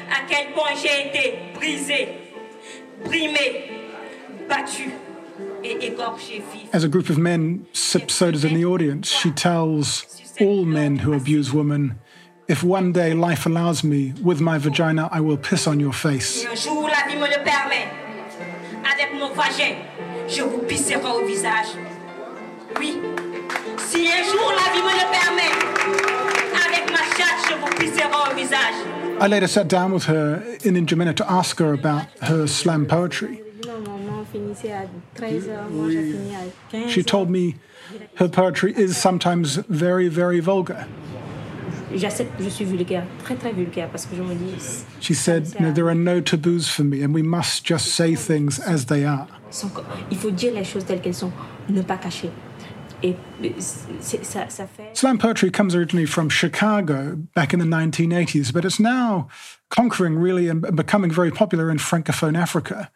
À 0.09 0.25
quel 0.25 0.53
point 0.53 0.77
j'ai 0.77 1.09
été 1.09 1.53
brisée, 1.53 2.15
brimée, 3.03 3.69
battue 4.47 4.93
et 5.61 5.77
égorgée 5.81 6.41
vive. 6.53 6.69
As 6.71 6.85
a 6.85 6.87
group 6.87 7.09
of 7.09 7.17
men 7.17 7.65
sip 7.73 8.09
sodas 8.09 8.45
in 8.45 8.53
the 8.53 8.63
audience, 8.63 9.09
she 9.09 9.29
tells 9.31 10.05
all 10.39 10.63
men 10.63 10.99
who 10.99 11.13
abuse 11.13 11.51
women 11.51 11.99
if 12.47 12.63
one 12.63 12.91
day 12.93 13.13
life 13.13 13.45
allows 13.45 13.83
me, 13.83 14.13
with 14.23 14.39
my 14.39 14.57
vagina, 14.57 15.09
I 15.11 15.19
will 15.19 15.37
piss 15.37 15.67
on 15.67 15.79
your 15.79 15.93
face. 15.93 16.41
Si 16.41 16.47
un 16.47 16.55
jour 16.55 16.83
la 16.83 17.05
vie 17.07 17.15
me 17.15 17.27
le 17.27 17.43
permet, 17.43 17.87
avec 18.85 19.13
mon 19.19 19.33
vagin, 19.33 19.75
je 20.27 20.43
vous 20.43 20.59
pisserai 20.59 21.03
au 21.03 21.25
visage. 21.25 21.67
Oui, 22.79 22.97
si 23.79 24.07
un 24.07 24.23
jour 24.23 24.53
la 24.55 24.71
vie 24.73 24.81
me 24.81 24.93
le 24.93 25.05
permet, 25.11 25.51
avec 26.65 26.89
ma 26.91 27.03
chatte, 27.17 27.49
je 27.49 27.55
vous 27.55 27.75
pisserai 27.75 28.31
au 28.31 28.35
visage. 28.35 28.75
I 29.19 29.27
later 29.27 29.47
sat 29.47 29.67
down 29.67 29.91
with 29.91 30.05
her 30.05 30.43
in 30.63 30.75
N'Djamena 30.75 31.15
to 31.15 31.29
ask 31.29 31.57
her 31.59 31.73
about 31.73 32.05
her 32.21 32.47
slam 32.47 32.85
poetry. 32.85 33.41
She 36.87 37.03
told 37.03 37.29
me 37.29 37.55
her 38.15 38.29
poetry 38.29 38.73
is 38.77 38.95
sometimes 38.95 39.55
very, 39.55 40.07
very 40.07 40.39
vulgar. 40.39 40.85
She 44.99 45.13
said, 45.13 45.47
you 45.59 45.61
know, 45.65 45.71
there 45.71 45.87
are 45.87 45.95
no 45.95 46.19
taboos 46.21 46.67
for 46.67 46.83
me, 46.83 47.01
and 47.03 47.13
we 47.13 47.21
must 47.21 47.63
just 47.63 47.87
say 47.95 48.15
things 48.15 48.59
as 48.59 48.85
they 48.85 49.05
are. 49.05 49.27
sans 49.49 49.71
co- 49.71 49.83
Il 50.11 50.17
faut 50.17 50.31
dire 50.31 50.53
les 50.53 50.65
choses 50.65 50.83
telles 50.85 51.01
qu'elles 51.01 51.13
sont, 51.15 51.31
ne 51.69 51.81
pas 51.81 51.97
cacher. 51.97 52.29
Et 53.03 53.15
c'est- 53.59 54.23
ça, 54.25 54.49
ça 54.49 54.65
fait. 54.67 54.89
Slam 54.97 55.17
poetry 55.19 55.51
comes 55.51 55.75
originally 55.75 56.05
from 56.07 56.29
Chicago 56.29 57.15
back 57.35 57.53
in 57.53 57.59
the 57.59 57.65
1980s, 57.65 58.51
but 58.51 58.65
it's 58.65 58.79
now 58.79 59.27
conquering 59.69 60.17
really 60.17 60.49
and 60.49 60.61
becoming 60.75 61.11
very 61.11 61.29
popular 61.31 61.69
in 61.69 61.77
Francophone 61.77 62.35
Africa. 62.35 62.89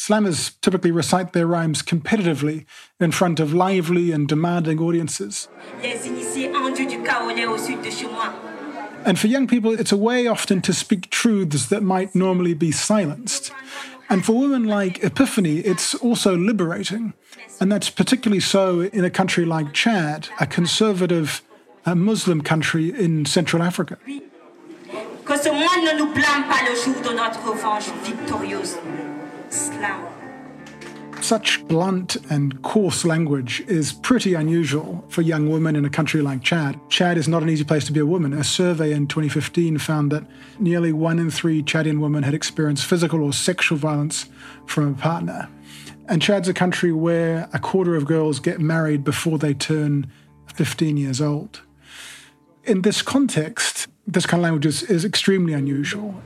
Slammers 0.00 0.58
typically 0.62 0.90
recite 0.90 1.34
their 1.34 1.46
rhymes 1.46 1.82
competitively 1.82 2.64
in 3.00 3.12
front 3.12 3.38
of 3.38 3.52
lively 3.52 4.12
and 4.12 4.26
demanding 4.26 4.80
audiences. 4.80 5.46
Les 5.82 6.06
initiés 6.06 6.50
endus 6.54 6.86
du 6.86 7.02
Kaolé 7.02 7.46
au 7.46 7.58
sud 7.58 7.82
de 7.82 7.90
chez 7.90 8.06
moi. 8.06 8.32
And 9.04 9.18
for 9.18 9.26
young 9.26 9.46
people, 9.46 9.78
it's 9.78 9.92
a 9.92 9.98
way 9.98 10.26
often 10.26 10.62
to 10.62 10.72
speak 10.72 11.10
truths 11.10 11.66
that 11.66 11.82
might 11.82 12.14
normally 12.14 12.54
be 12.54 12.72
silenced. 12.72 13.52
And 14.08 14.24
for 14.24 14.32
women 14.32 14.64
like 14.64 15.04
Epiphany, 15.04 15.58
it's 15.58 15.94
also 15.96 16.34
liberating. 16.34 17.12
And 17.60 17.70
that's 17.70 17.90
particularly 17.90 18.40
so 18.40 18.80
in 18.80 19.04
a 19.04 19.10
country 19.10 19.44
like 19.44 19.74
Chad, 19.74 20.28
a 20.40 20.46
conservative 20.46 21.42
a 21.84 21.94
Muslim 21.94 22.40
country 22.40 22.88
in 22.88 23.26
Central 23.26 23.62
Africa. 23.62 23.98
Que 25.26 25.36
ce 25.36 25.50
monde 25.50 25.84
ne 25.84 25.98
nous 25.98 26.12
blâme 26.14 26.48
pas 26.48 26.62
le 26.66 26.74
jour 26.74 27.02
de 27.02 27.14
notre 27.14 27.40
revanche 27.46 27.90
victorieuse. 28.02 28.78
Such 31.20 31.64
blunt 31.68 32.16
and 32.30 32.60
coarse 32.62 33.04
language 33.04 33.60
is 33.68 33.92
pretty 33.92 34.34
unusual 34.34 35.04
for 35.08 35.22
young 35.22 35.50
women 35.50 35.76
in 35.76 35.84
a 35.84 35.90
country 35.90 36.22
like 36.22 36.42
Chad. 36.42 36.80
Chad 36.88 37.18
is 37.18 37.28
not 37.28 37.42
an 37.42 37.50
easy 37.50 37.62
place 37.62 37.84
to 37.84 37.92
be 37.92 38.00
a 38.00 38.06
woman. 38.06 38.32
A 38.32 38.42
survey 38.42 38.92
in 38.92 39.06
2015 39.06 39.78
found 39.78 40.10
that 40.12 40.24
nearly 40.58 40.92
one 40.92 41.18
in 41.18 41.30
three 41.30 41.62
Chadian 41.62 42.00
women 42.00 42.22
had 42.22 42.34
experienced 42.34 42.86
physical 42.86 43.22
or 43.22 43.32
sexual 43.32 43.76
violence 43.78 44.26
from 44.66 44.88
a 44.88 44.94
partner. 44.94 45.48
And 46.08 46.20
Chad's 46.20 46.48
a 46.48 46.54
country 46.54 46.90
where 46.90 47.48
a 47.52 47.58
quarter 47.58 47.94
of 47.94 48.06
girls 48.06 48.40
get 48.40 48.58
married 48.60 49.04
before 49.04 49.38
they 49.38 49.54
turn 49.54 50.10
15 50.54 50.96
years 50.96 51.20
old. 51.20 51.60
In 52.64 52.82
this 52.82 53.02
context, 53.02 53.86
this 54.06 54.26
kind 54.26 54.40
of 54.40 54.44
language 54.44 54.66
is, 54.66 54.82
is 54.82 55.04
extremely 55.04 55.52
unusual. 55.52 56.20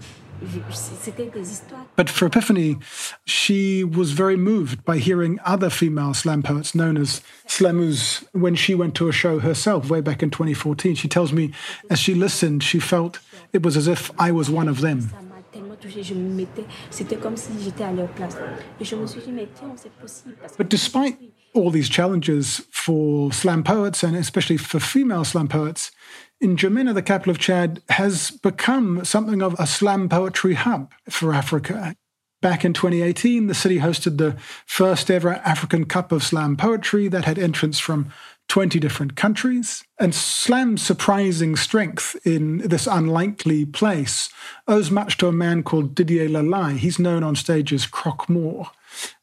C'était 0.70 1.30
des 1.30 1.50
histoires. 1.50 1.86
But 1.96 2.10
for 2.10 2.26
Epiphany, 2.26 2.76
she 3.26 3.84
was 3.84 4.12
very 4.12 4.36
moved 4.36 4.84
by 4.84 4.98
hearing 4.98 5.38
other 5.44 5.70
female 5.70 6.14
slam 6.14 6.42
poets 6.42 6.74
known 6.74 6.96
as 6.96 7.22
slamus 7.46 8.24
when 8.32 8.54
she 8.54 8.74
went 8.74 8.94
to 8.96 9.08
a 9.08 9.12
show 9.12 9.38
herself 9.38 9.88
way 9.90 10.00
back 10.00 10.22
in 10.22 10.30
2014. 10.30 10.94
She 10.94 11.08
tells 11.08 11.32
me 11.32 11.52
as 11.90 11.98
she 11.98 12.14
listened, 12.14 12.62
she 12.62 12.78
felt 12.80 13.20
it 13.52 13.62
was 13.62 13.76
as 13.76 13.86
if 13.86 14.10
I 14.18 14.32
was 14.32 14.50
one 14.50 14.68
of 14.68 14.80
them. 14.80 15.00
Ça 15.00 15.22
m'a 15.22 15.42
tellement 15.52 15.76
touchée, 15.76 16.02
je 16.02 16.14
me 16.14 16.34
mettais. 16.34 16.64
C'était 16.90 17.16
comme 17.16 17.36
si 17.36 17.50
j'étais 17.62 17.84
à 17.84 17.92
leur 17.92 18.08
place. 18.08 18.36
Et 18.80 18.84
je 18.84 18.96
me 18.96 19.06
suis 19.06 19.20
dit, 19.20 19.32
mais 19.32 19.48
tiens, 19.54 19.72
c'est 19.76 19.92
possible. 19.92 20.34
Parce 20.40 20.52
que 20.52 20.58
But 20.58 20.68
despite 20.68 21.18
all 21.54 21.70
these 21.70 21.88
challenges 21.88 22.62
for 22.70 23.32
slam 23.32 23.62
poets 23.62 24.02
and 24.02 24.16
especially 24.16 24.56
for 24.56 24.80
female 24.80 25.24
slam 25.24 25.48
poets, 25.48 25.92
N'Djamena, 26.46 26.94
the 26.94 27.02
capital 27.02 27.30
of 27.30 27.38
Chad, 27.38 27.82
has 27.90 28.30
become 28.30 29.04
something 29.04 29.42
of 29.42 29.54
a 29.58 29.66
slam 29.66 30.08
poetry 30.08 30.54
hub 30.54 30.92
for 31.08 31.32
Africa. 31.32 31.94
Back 32.42 32.64
in 32.64 32.74
2018, 32.74 33.46
the 33.46 33.54
city 33.54 33.78
hosted 33.78 34.18
the 34.18 34.36
first 34.66 35.10
ever 35.10 35.36
African 35.36 35.86
Cup 35.86 36.12
of 36.12 36.22
Slam 36.22 36.56
Poetry 36.56 37.08
that 37.08 37.24
had 37.24 37.38
entrants 37.38 37.78
from 37.78 38.12
20 38.48 38.78
different 38.78 39.16
countries. 39.16 39.82
And 39.98 40.14
slam's 40.14 40.82
surprising 40.82 41.56
strength 41.56 42.16
in 42.26 42.58
this 42.58 42.86
unlikely 42.86 43.64
place 43.64 44.28
owes 44.68 44.90
much 44.90 45.16
to 45.18 45.28
a 45.28 45.32
man 45.32 45.62
called 45.62 45.94
Didier 45.94 46.28
Lalaye. 46.28 46.76
He's 46.76 46.98
known 46.98 47.22
on 47.22 47.34
stage 47.34 47.72
as 47.72 47.86
Croque-Mort. 47.86 48.68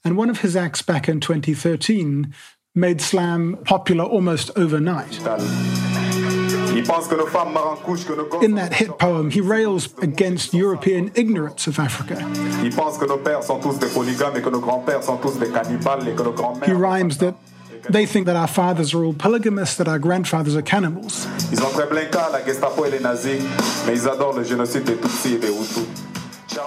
And 0.03 0.17
one 0.17 0.31
of 0.31 0.41
his 0.41 0.55
acts 0.55 0.81
back 0.81 1.07
in 1.07 1.19
2013 1.19 2.33
made 2.73 3.01
slam 3.01 3.57
popular 3.63 4.05
almost 4.05 4.49
overnight. 4.55 5.19
In 8.41 8.55
that 8.55 8.73
hit 8.73 8.97
poem, 8.97 9.29
he 9.29 9.41
rails 9.41 9.89
against 10.01 10.53
European 10.53 11.11
ignorance 11.15 11.67
of 11.67 11.79
Africa. 11.79 12.15
Ils 12.63 12.73
pensent 12.73 12.97
que 12.97 13.07
nos 13.07 13.17
pères 13.17 13.43
sont 13.43 13.59
tous 13.59 13.77
des 13.79 13.87
polygames 13.87 14.35
et 14.37 14.41
que 14.41 14.49
nos 14.49 14.59
grands-pères 14.59 15.03
sont 15.03 15.17
tous 15.17 15.37
des 15.39 15.49
cannibales 15.49 16.07
et 16.07 16.15
que 16.15 16.23
nos 16.23 16.33
grands-mères. 16.33 16.67
He 16.67 16.73
rhymes 16.73 17.17
that 17.17 17.35
they 17.89 18.05
think 18.05 18.25
that 18.25 18.35
our 18.35 18.47
fathers 18.47 18.93
are 18.93 19.03
all 19.03 19.13
polygamists, 19.13 19.75
that 19.77 19.87
our 19.87 19.99
grandfathers 19.99 20.55
are 20.55 20.61
cannibals. 20.61 21.27
Ils 21.51 21.61
ont 21.61 21.71
Treblinka, 21.71 22.29
la 22.31 22.43
Gestapo 22.45 22.85
et 22.85 22.91
les 22.91 22.99
nazis, 22.99 23.41
mais 23.85 23.93
ils 23.95 24.07
adorent 24.07 24.37
le 24.37 24.43
génocide 24.43 24.83
des 24.83 24.95
Tutsis 24.95 25.35
et 25.35 25.39
des 25.39 25.47
Hutus. 25.47 25.87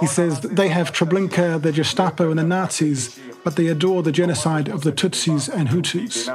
He 0.00 0.06
says 0.06 0.40
that 0.40 0.56
they 0.56 0.68
have 0.68 0.92
Treblinka, 0.92 1.60
the 1.60 1.70
Gestapo, 1.72 2.30
and 2.30 2.38
the 2.38 2.44
Nazis, 2.44 3.18
but 3.44 3.56
they 3.56 3.68
adore 3.68 4.02
the 4.02 4.12
genocide 4.12 4.68
of 4.68 4.82
the 4.82 4.92
Tutsis 4.92 5.48
and 5.48 5.68
Hutus. 5.68 6.26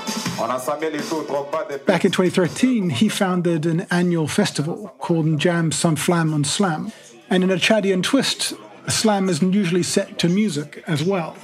Pinard 0.00 0.04
qui 0.04 0.10
a 0.10 0.12
fait 0.12 0.30
pire. 0.30 0.42
On 0.42 0.50
a 0.50 0.58
Samuel 0.58 0.94
Eto'o, 0.96 1.24
Drogba, 1.24 1.68
des 1.68 1.78
Back 1.84 2.04
in 2.04 2.10
2013, 2.10 2.90
he 2.90 3.08
founded 3.08 3.66
an 3.66 3.86
annual 3.90 4.26
festival 4.26 4.92
called 4.98 5.26
Njam 5.26 5.72
Some 5.72 5.96
Flam 5.96 6.32
on 6.34 6.44
Slam. 6.44 6.92
And 7.28 7.44
in 7.44 7.50
a 7.50 7.56
Chadian 7.56 8.02
twist, 8.02 8.54
slam 8.88 9.28
is 9.28 9.40
usually 9.40 9.84
set 9.84 10.18
to 10.18 10.28
music 10.28 10.82
as 10.86 11.04
well. 11.04 11.34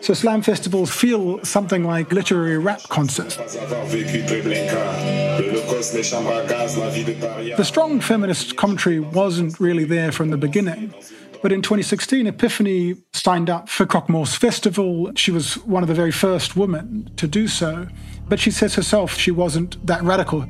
So 0.00 0.14
slam 0.14 0.42
festivals 0.42 0.90
feel 0.90 1.42
something 1.44 1.84
like 1.84 2.12
literary 2.12 2.58
rap 2.58 2.80
concerts. 2.88 3.38
avoir 3.56 3.86
vécu 3.86 4.24
Treblinka, 4.26 5.40
l'Holocauste, 5.40 5.94
les 5.94 6.02
chambres 6.02 6.32
à 6.32 6.46
gaz, 6.46 6.76
la 6.78 6.88
vie 6.90 7.04
de 7.04 7.12
paria. 7.12 7.56
The 7.56 7.64
strong 7.64 8.00
feminist 8.00 8.56
commentary 8.56 9.00
wasn't 9.00 9.58
really 9.58 9.84
there 9.84 10.12
from 10.12 10.30
the 10.30 10.36
beginning. 10.36 10.92
But 11.42 11.52
in 11.52 11.62
2016, 11.62 12.26
Epiphany 12.26 12.96
signed 13.12 13.50
up 13.50 13.68
for 13.68 13.86
Croque-Mort's 13.86 14.34
festival. 14.34 15.12
She 15.14 15.30
was 15.30 15.54
one 15.64 15.82
of 15.82 15.88
the 15.88 15.94
very 15.94 16.12
first 16.12 16.56
women 16.56 17.10
to 17.16 17.28
do 17.28 17.46
so. 17.46 17.86
But 18.28 18.40
she 18.40 18.50
says 18.50 18.74
herself 18.74 19.16
she 19.16 19.30
wasn't 19.30 19.84
that 19.86 20.02
radical. 20.02 20.46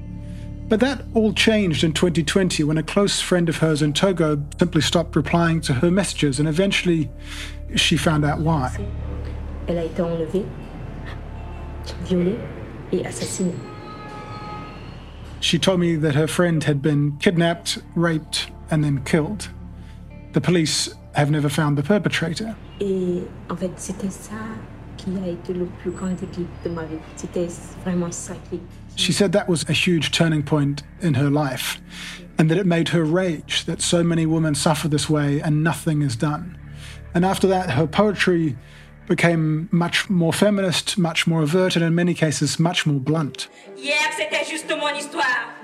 But 0.68 0.80
that 0.80 1.04
all 1.14 1.32
changed 1.32 1.84
in 1.84 1.92
2020 1.92 2.64
when 2.64 2.76
a 2.76 2.82
close 2.82 3.20
friend 3.20 3.48
of 3.48 3.58
hers 3.58 3.82
in 3.82 3.92
Togo 3.92 4.42
simply 4.58 4.80
stopped 4.80 5.14
replying 5.14 5.60
to 5.62 5.74
her 5.74 5.90
messages, 5.92 6.40
and 6.40 6.48
eventually 6.48 7.08
she 7.76 7.96
found 7.96 8.24
out 8.24 8.40
why. 8.40 8.76
Elle 9.68 9.78
a 9.78 9.88
été 9.88 10.00
enlevée, 10.00 10.44
violée 12.04 12.38
et 12.92 13.04
assassinée. 13.04 13.54
She 15.40 15.58
told 15.58 15.78
me 15.78 15.94
that 15.96 16.16
her 16.16 16.26
friend 16.26 16.64
had 16.64 16.82
been 16.82 17.16
kidnapped, 17.18 17.78
raped, 17.94 18.50
and 18.68 18.82
then 18.82 19.04
killed. 19.04 19.50
The 20.36 20.42
police 20.42 20.90
have 21.14 21.30
never 21.30 21.48
found 21.48 21.78
the 21.78 21.82
perpetrator. 21.82 22.54
Et 22.78 23.22
en 23.48 23.56
fait, 23.56 23.70
c'était 23.76 24.10
ça 24.10 24.34
qui 24.98 25.16
a 25.24 25.28
été 25.28 25.54
le 25.54 25.64
plus 25.80 25.90
grand 25.90 26.12
déclic 26.12 26.46
de 26.62 26.68
ma 26.68 26.82
vie. 26.82 26.98
C'était 27.16 27.48
vraiment 27.82 28.12
ça 28.12 28.34
qui. 28.50 28.60
She 28.96 29.14
said 29.14 29.32
that 29.32 29.48
was 29.48 29.64
a 29.66 29.72
huge 29.72 30.10
turning 30.10 30.42
point 30.42 30.82
in 31.00 31.14
her 31.14 31.30
life, 31.30 31.80
and 32.38 32.50
that 32.50 32.58
it 32.58 32.66
made 32.66 32.90
her 32.90 33.02
rage 33.02 33.64
that 33.64 33.80
so 33.80 34.04
many 34.04 34.26
women 34.26 34.54
suffer 34.54 34.88
this 34.88 35.08
way 35.08 35.40
and 35.40 35.64
nothing 35.64 36.02
is 36.02 36.14
done. 36.16 36.58
And 37.14 37.24
after 37.24 37.48
that, 37.48 37.70
her 37.70 37.86
poetry 37.86 38.58
became 39.08 39.70
much 39.72 40.10
more 40.10 40.34
feminist, 40.34 40.98
much 40.98 41.26
more 41.26 41.40
overt, 41.40 41.76
and 41.76 41.82
in 41.82 41.94
many 41.94 42.12
cases, 42.12 42.58
much 42.58 42.84
more 42.84 43.00
blunt. 43.00 43.48
Hier, 43.74 43.96
c'était 44.14 44.44
juste 44.44 44.68
mon 44.68 44.94
histoire. 44.98 45.54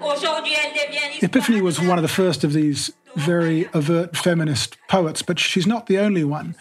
Aujourd'hui, 0.00 0.54
elle 0.54 0.72
devient 0.72 1.20
l'histoire. 1.20 1.22
Epiphany 1.22 1.60
was 1.60 1.78
one 1.78 1.98
of 1.98 2.02
the 2.02 2.08
first 2.08 2.44
of 2.44 2.54
these 2.54 2.92
very 3.16 3.68
overt 3.74 4.16
feminist 4.16 4.76
poets, 4.88 5.22
but 5.22 5.38
she's 5.38 5.66
not 5.66 5.86
the 5.86 5.98
only 5.98 6.24
one. 6.24 6.54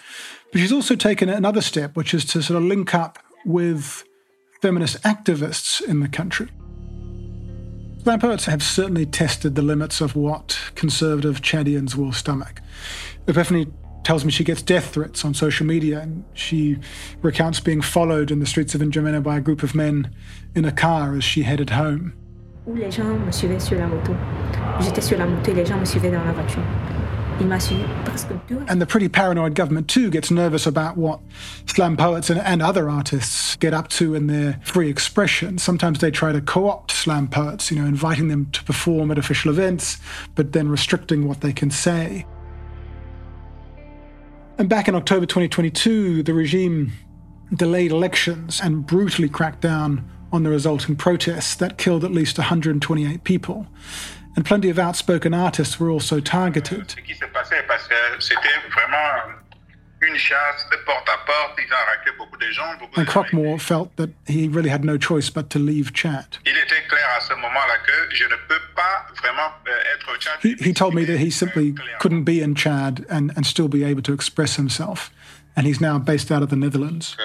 But 0.52 0.60
she's 0.60 0.72
also 0.72 0.96
taken 0.96 1.30
another 1.30 1.62
step, 1.62 1.96
which 1.96 2.14
is 2.14 2.26
to 2.26 2.42
sort 2.42 2.58
of 2.58 2.64
link 2.64 2.94
up 2.94 3.20
with 3.46 4.04
feminist 4.62 5.02
activists 5.04 5.82
in 5.82 6.02
the 6.02 6.08
country. 6.08 6.50
Slam 8.04 8.20
poets 8.20 8.46
have 8.46 8.64
certainly 8.64 9.06
tested 9.06 9.56
the 9.56 9.62
limits 9.62 10.02
of 10.02 10.16
what 10.16 10.58
conservative 10.76 11.42
Chadians 11.42 11.96
will 11.96 12.12
stomach. 12.12 12.60
Epiphany 13.28 13.68
tells 14.04 14.26
me 14.26 14.32
she 14.32 14.44
gets 14.44 14.64
death 14.64 14.94
threats 14.94 15.24
on 15.24 15.34
social 15.34 15.66
media 15.66 16.00
and 16.00 16.24
she 16.34 16.80
recounts 17.22 17.60
being 17.60 17.82
followed 17.82 18.32
in 18.32 18.40
the 18.40 18.48
streets 18.48 18.74
of 18.74 18.82
N'Djamena 18.82 19.22
by 19.22 19.38
a 19.38 19.42
group 19.42 19.62
of 19.62 19.76
men 19.76 20.14
in 20.56 20.66
a 20.66 20.72
car 20.72 21.16
as 21.16 21.24
she 21.24 21.44
headed 21.44 21.72
home. 21.72 22.14
Où 22.68 22.76
les 22.76 22.92
gens 22.92 23.20
me 23.20 23.32
suivaient 23.32 23.62
sur 23.62 23.78
la 23.78 23.88
moto. 23.88 24.16
J'étais 24.82 25.02
sur 25.02 25.18
la 25.18 25.26
moto 25.26 25.52
et 25.52 25.54
les 25.54 25.66
gens 25.66 25.78
me 25.78 25.86
suivaient 25.86 26.12
dans 26.12 26.24
la 26.24 26.32
voiture. 26.32 26.64
And 28.68 28.80
the 28.80 28.86
pretty 28.86 29.10
paranoid 29.10 29.56
government, 29.56 29.88
too, 29.88 30.12
gets 30.12 30.30
nervous 30.30 30.68
about 30.68 30.96
what 30.96 31.20
slam 31.66 31.98
poets 31.98 32.30
and, 32.30 32.40
and 32.40 32.62
other 32.62 32.88
artists 32.88 33.56
get 33.56 33.74
up 33.74 33.88
to 33.90 34.14
in 34.14 34.28
their 34.28 34.60
free 34.64 34.90
expression. 34.90 35.58
Sometimes 35.58 36.00
they 36.00 36.12
try 36.12 36.32
to 36.32 36.40
co 36.40 36.70
opt 36.70 36.92
slam 36.92 37.28
poets, 37.28 37.72
you 37.72 37.82
know, 37.82 37.88
inviting 37.88 38.28
them 38.28 38.52
to 38.52 38.64
perform 38.64 39.10
at 39.10 39.18
official 39.18 39.50
events, 39.50 39.98
but 40.36 40.52
then 40.52 40.70
restricting 40.70 41.28
what 41.28 41.42
they 41.42 41.52
can 41.52 41.72
say. 41.72 42.28
And 44.60 44.70
back 44.70 44.88
in 44.88 44.94
October 44.94 45.26
2022, 45.26 46.22
the 46.22 46.36
regime 46.36 46.92
delayed 47.56 47.92
elections 47.92 48.62
and 48.62 48.86
brutally 48.86 49.30
cracked 49.30 49.62
down 49.62 50.08
on 50.32 50.44
the 50.44 50.50
resulting 50.52 50.96
protests 50.96 51.56
that 51.56 51.80
killed 51.80 52.06
at 52.06 52.12
least 52.12 52.38
128 52.38 53.24
people. 53.24 53.66
And 54.38 54.46
plenty 54.46 54.70
of 54.70 54.80
outspoken 54.80 55.34
artists 55.34 55.80
were 55.80 55.90
also 55.90 56.20
targeted. 56.20 56.92
Ce 56.92 57.02
qui 57.02 57.16
s'est 57.16 57.28
passé 57.34 57.56
parce 57.68 57.88
euh, 57.92 58.16
que 58.16 58.24
c'était 58.24 58.48
vraiment 58.72 58.98
euh, 59.28 60.08
une 60.08 60.18
chasse 60.18 60.66
de 60.72 60.78
porte 60.86 61.08
à 61.10 61.18
porte. 61.26 61.60
Ils 61.60 61.74
ont 61.74 61.78
arrêté 61.88 62.12
beaucoup 62.18 62.38
de 62.38 62.50
gens. 62.52 62.78
Beaucoup 62.80 63.00
And 63.00 63.04
de. 63.04 63.10
Croque-Mort 63.10 63.62
felt 63.62 63.96
that 63.98 64.10
he 64.28 64.48
really 64.48 64.70
had 64.70 64.86
no 64.86 64.98
choice 64.98 65.30
but 65.30 65.50
to 65.50 65.60
leave 65.60 65.92
Chad. 65.94 66.38
Il 66.46 66.58
était 66.58 66.82
clair 66.88 67.06
à 67.18 67.22
ce 67.22 67.34
moment-là 67.34 67.78
que 67.86 68.16
je 68.16 68.24
ne 68.26 68.36
peux 68.48 68.62
pas 68.76 69.06
vraiment 69.22 69.52
euh, 69.68 69.96
être 69.96 70.10
au 70.14 70.18
Tchad. 70.18 70.40
He, 70.42 70.56
he 70.62 70.74
told 70.74 70.94
me 70.94 71.06
that 71.06 71.18
he 71.18 71.30
simply 71.30 71.76
couldn't 72.00 72.24
be 72.24 72.42
in 72.42 72.56
Chad 72.56 73.06
and, 73.10 73.32
and 73.36 73.46
still 73.46 73.68
be 73.68 73.84
able 73.84 74.02
to 74.04 74.14
express 74.14 74.56
himself. 74.56 75.12
And 75.58 75.68
he's 75.68 75.82
now 75.82 76.00
based 76.00 76.32
out 76.32 76.42
of 76.42 76.50
the 76.50 76.56
Netherlands. 76.56 77.18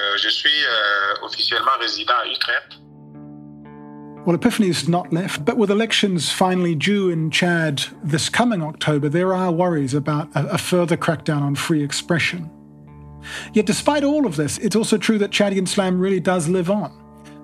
Euh, 4.27 4.35
Epiphany. 4.35 4.69
Well, 4.69 4.75
Epiphany's 4.77 4.89
not 4.89 5.13
left, 5.13 5.45
but 5.45 5.57
with 5.57 5.71
elections 5.71 6.33
finally 6.33 6.75
due 6.75 7.11
in 7.11 7.31
Chad 7.31 7.85
this 8.03 8.29
coming 8.29 8.63
October, 8.63 9.09
there 9.09 9.35
are 9.35 9.53
worries 9.53 9.95
about 9.95 10.29
a, 10.35 10.47
a 10.55 10.59
further 10.59 10.97
crackdown 10.97 11.43
on 11.43 11.55
free 11.55 11.83
expression. 11.83 12.51
Yet, 13.53 13.67
despite 13.67 14.05
all 14.05 14.27
of 14.27 14.37
this, 14.37 14.59
it's 14.59 14.77
also 14.77 14.99
true 14.99 15.19
that 15.19 15.33
Chadian 15.33 15.67
slam 15.67 15.99
really 15.99 16.21
does 16.21 16.49
live 16.49 16.71
on. 16.71 16.93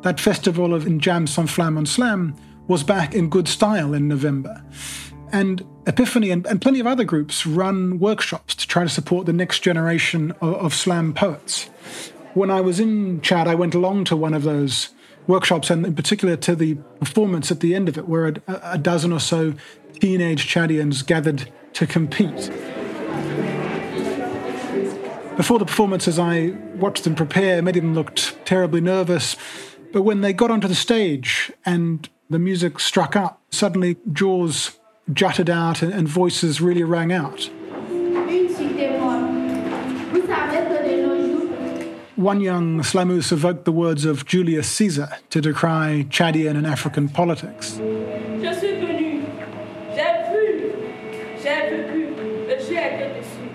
That 0.02 0.20
festival 0.20 0.74
of 0.74 0.84
Njam 0.84 1.28
Sans 1.28 1.50
Flam 1.50 1.76
on 1.76 1.86
Slam 1.86 2.34
was 2.68 2.84
back 2.84 3.14
in 3.14 3.28
good 3.28 3.48
style 3.48 3.94
in 3.94 4.08
November. 4.08 4.62
And 5.32 5.64
Epiphany 5.86 6.30
and, 6.30 6.46
and 6.46 6.60
plenty 6.60 6.80
of 6.80 6.86
other 6.86 7.04
groups 7.04 7.46
run 7.46 7.98
workshops 7.98 8.54
to 8.54 8.66
try 8.66 8.84
to 8.84 8.88
support 8.88 9.26
the 9.26 9.32
next 9.32 9.60
generation 9.60 10.32
of, 10.40 10.54
of 10.54 10.74
slam 10.74 11.14
poets. 11.14 11.70
When 12.34 12.50
I 12.50 12.60
was 12.60 12.78
in 12.78 13.20
Chad, 13.20 13.48
I 13.48 13.54
went 13.54 13.74
along 13.74 14.04
to 14.04 14.16
one 14.16 14.34
of 14.34 14.42
those 14.42 14.90
workshops, 15.26 15.70
and 15.70 15.86
in 15.86 15.94
particular 15.94 16.36
to 16.36 16.54
the 16.54 16.74
performance 17.00 17.50
at 17.50 17.60
the 17.60 17.74
end 17.74 17.88
of 17.88 17.96
it, 17.98 18.08
where 18.08 18.26
a, 18.28 18.60
a 18.62 18.78
dozen 18.78 19.12
or 19.12 19.20
so 19.20 19.54
teenage 20.00 20.46
Chadians 20.46 21.06
gathered 21.06 21.50
to 21.74 21.86
compete. 21.86 22.50
Before 25.36 25.58
the 25.58 25.64
performances, 25.64 26.18
I 26.18 26.50
watched 26.74 27.04
them 27.04 27.14
prepare. 27.14 27.62
Many 27.62 27.78
of 27.78 27.84
them 27.84 27.94
looked 27.94 28.44
terribly 28.44 28.80
nervous. 28.80 29.36
But 29.92 30.02
when 30.02 30.20
they 30.20 30.32
got 30.32 30.50
onto 30.50 30.68
the 30.68 30.74
stage 30.74 31.50
and 31.64 32.08
the 32.28 32.38
music 32.38 32.78
struck 32.78 33.16
up, 33.16 33.40
suddenly 33.50 33.96
jaws 34.12 34.78
jutted 35.12 35.48
out 35.48 35.82
and, 35.82 35.92
and 35.92 36.06
voices 36.06 36.60
really 36.60 36.84
rang 36.84 37.12
out. 37.12 37.50
One 42.22 42.40
young 42.40 42.82
Slamus 42.82 43.32
evoked 43.32 43.64
the 43.64 43.72
words 43.72 44.04
of 44.04 44.24
Julius 44.24 44.68
Caesar 44.68 45.08
to 45.30 45.40
decry 45.40 46.06
Chadian 46.08 46.56
and 46.56 46.68
African 46.68 47.08
politics. 47.08 47.80
je 48.40 48.54
suis 48.54 48.74
venu, 48.78 49.24
j'ai 49.90 50.12
vu, 50.30 50.70
j'ai 51.42 51.68
vécu, 51.68 52.06
et 52.48 52.58
j'ai 52.60 52.76
été 52.76 53.08
déçu. 53.18 53.50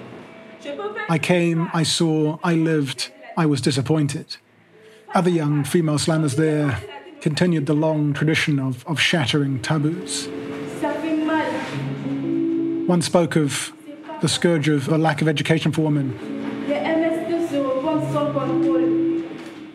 Je 0.62 0.72
peux 0.72 0.94
pas 0.94 1.06
I 1.10 1.18
came, 1.18 1.70
I 1.74 1.84
saw, 1.84 2.40
I 2.44 2.56
lived, 2.56 3.10
I 3.38 3.46
was 3.46 3.62
disappointed. 3.62 4.36
Other 5.16 5.30
young 5.30 5.64
female 5.64 5.98
slammers 5.98 6.36
there 6.36 6.78
continued 7.22 7.68
the 7.68 7.74
long 7.74 8.14
tradition 8.14 8.60
of, 8.60 8.86
of 8.86 9.00
shattering 9.00 9.62
taboos. 9.62 10.28
ça 10.82 10.92
fait 11.02 11.16
mal. 11.26 11.46
One 12.86 13.02
spoke 13.02 13.38
of 13.38 13.72
the 14.20 14.28
scourge 14.28 14.68
of 14.68 14.90
a 14.90 14.98
lack 14.98 15.22
of 15.22 15.30
education 15.30 15.72
for 15.72 15.84
women. 15.84 16.37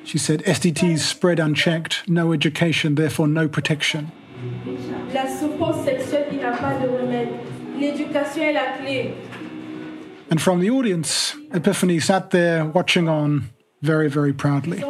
She 0.05 0.19
said, 0.19 0.43
SDTs 0.43 0.99
spread 0.99 1.39
unchecked, 1.39 2.09
no 2.09 2.33
education, 2.33 2.97
therefore 2.97 3.29
no 3.29 3.49
protection. 3.49 4.13
La 5.15 5.27
souffrance 5.27 5.85
sexuelle 5.85 6.29
qui 6.29 6.37
n'a 6.37 6.53
pas 6.53 6.79
de 6.79 6.89
remède. 6.89 7.29
L'éducation 7.79 8.43
est 8.43 8.53
la 8.53 8.79
clé. 8.79 9.15
And 10.31 10.41
from 10.41 10.61
the 10.61 10.71
audience, 10.71 11.37
Epiphany 11.53 12.01
sat 12.01 12.31
there 12.31 12.65
watching 12.65 13.09
on 13.09 13.51
very, 13.83 14.09
very 14.09 14.33
proudly. 14.33 14.83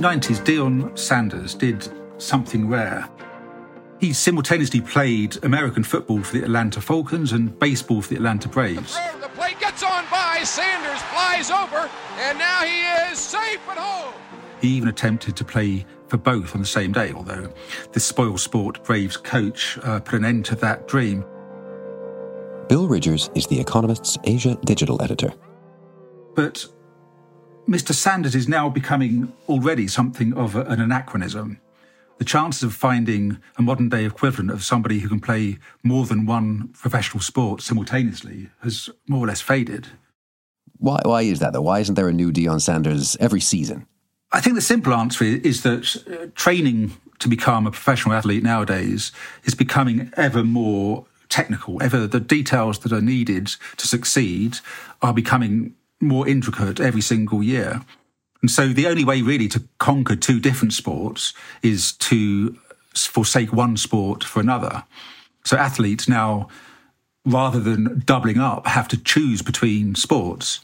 1990s, 0.00 0.44
Deion 0.44 0.98
Sanders 0.98 1.54
did 1.54 1.88
something 2.18 2.68
rare. 2.68 3.08
He 3.98 4.12
simultaneously 4.12 4.80
played 4.82 5.42
American 5.42 5.82
football 5.82 6.22
for 6.22 6.36
the 6.36 6.44
Atlanta 6.44 6.80
Falcons 6.80 7.32
and 7.32 7.58
baseball 7.58 8.02
for 8.02 8.10
the 8.10 8.16
Atlanta 8.16 8.48
Braves. 8.48 8.96
Throw, 8.96 9.20
the 9.20 9.28
play 9.28 9.54
gets 9.58 9.82
on 9.82 10.04
by. 10.10 10.42
Sanders 10.44 11.00
flies 11.02 11.50
over, 11.50 11.90
and 12.18 12.38
now 12.38 12.62
he 12.62 13.10
is 13.10 13.18
safe 13.18 13.60
at 13.68 13.78
home. 13.78 14.14
He 14.60 14.68
even 14.68 14.88
attempted 14.88 15.36
to 15.36 15.44
play 15.44 15.86
for 16.08 16.18
both 16.18 16.54
on 16.54 16.60
the 16.60 16.66
same 16.66 16.92
day, 16.92 17.12
although 17.12 17.52
the 17.92 18.00
spoil 18.00 18.38
sport 18.38 18.84
Braves 18.84 19.16
coach 19.16 19.78
uh, 19.82 20.00
put 20.00 20.14
an 20.18 20.24
end 20.24 20.44
to 20.46 20.56
that 20.56 20.88
dream. 20.88 21.24
Bill 22.68 22.86
Ridgers 22.88 23.30
is 23.34 23.46
The 23.46 23.60
Economist's 23.60 24.18
Asia 24.24 24.58
digital 24.64 25.00
editor. 25.02 25.32
But 26.34 26.66
Mr. 27.68 27.92
Sanders 27.92 28.34
is 28.34 28.48
now 28.48 28.68
becoming 28.68 29.32
already 29.48 29.88
something 29.88 30.32
of 30.34 30.54
a, 30.54 30.62
an 30.62 30.80
anachronism. 30.80 31.60
the 32.18 32.24
chances 32.24 32.62
of 32.62 32.74
finding 32.74 33.38
a 33.58 33.62
modern 33.62 33.88
day 33.88 34.04
equivalent 34.04 34.50
of 34.50 34.64
somebody 34.64 35.00
who 35.00 35.08
can 35.08 35.20
play 35.20 35.58
more 35.82 36.06
than 36.06 36.26
one 36.26 36.68
professional 36.68 37.20
sport 37.20 37.60
simultaneously 37.60 38.48
has 38.62 38.88
more 39.06 39.24
or 39.24 39.26
less 39.26 39.40
faded. 39.40 39.88
Why, 40.78 41.00
why 41.04 41.22
is 41.22 41.40
that, 41.40 41.52
though? 41.52 41.62
Why 41.62 41.80
isn't 41.80 41.94
there 41.94 42.08
a 42.08 42.12
new 42.12 42.32
Deion 42.32 42.60
Sanders 42.60 43.16
every 43.20 43.40
season? 43.40 43.86
I 44.32 44.40
think 44.40 44.56
the 44.56 44.62
simple 44.62 44.92
answer 44.92 45.24
is 45.24 45.62
that 45.62 45.96
uh, 46.10 46.26
training 46.34 46.96
to 47.18 47.28
become 47.28 47.66
a 47.66 47.70
professional 47.70 48.14
athlete 48.14 48.42
nowadays 48.42 49.12
is 49.44 49.54
becoming 49.54 50.10
ever 50.16 50.44
more 50.44 51.06
technical. 51.28 51.82
Ever 51.82 52.06
the 52.06 52.20
details 52.20 52.78
that 52.80 52.92
are 52.92 53.00
needed 53.00 53.46
to 53.76 53.86
succeed 53.86 54.58
are 55.02 55.14
becoming 55.14 55.74
more 56.00 56.28
intricate 56.28 56.80
every 56.80 57.00
single 57.00 57.42
year. 57.42 57.82
And 58.42 58.50
so 58.50 58.68
the 58.68 58.86
only 58.86 59.04
way 59.04 59.22
really 59.22 59.48
to 59.48 59.64
conquer 59.78 60.16
two 60.16 60.40
different 60.40 60.72
sports 60.72 61.32
is 61.62 61.92
to 61.92 62.56
forsake 62.94 63.52
one 63.52 63.76
sport 63.76 64.24
for 64.24 64.40
another. 64.40 64.84
So 65.44 65.56
athletes 65.56 66.08
now, 66.08 66.48
rather 67.24 67.60
than 67.60 68.02
doubling 68.04 68.38
up, 68.38 68.66
have 68.66 68.88
to 68.88 69.02
choose 69.02 69.42
between 69.42 69.94
sports. 69.94 70.60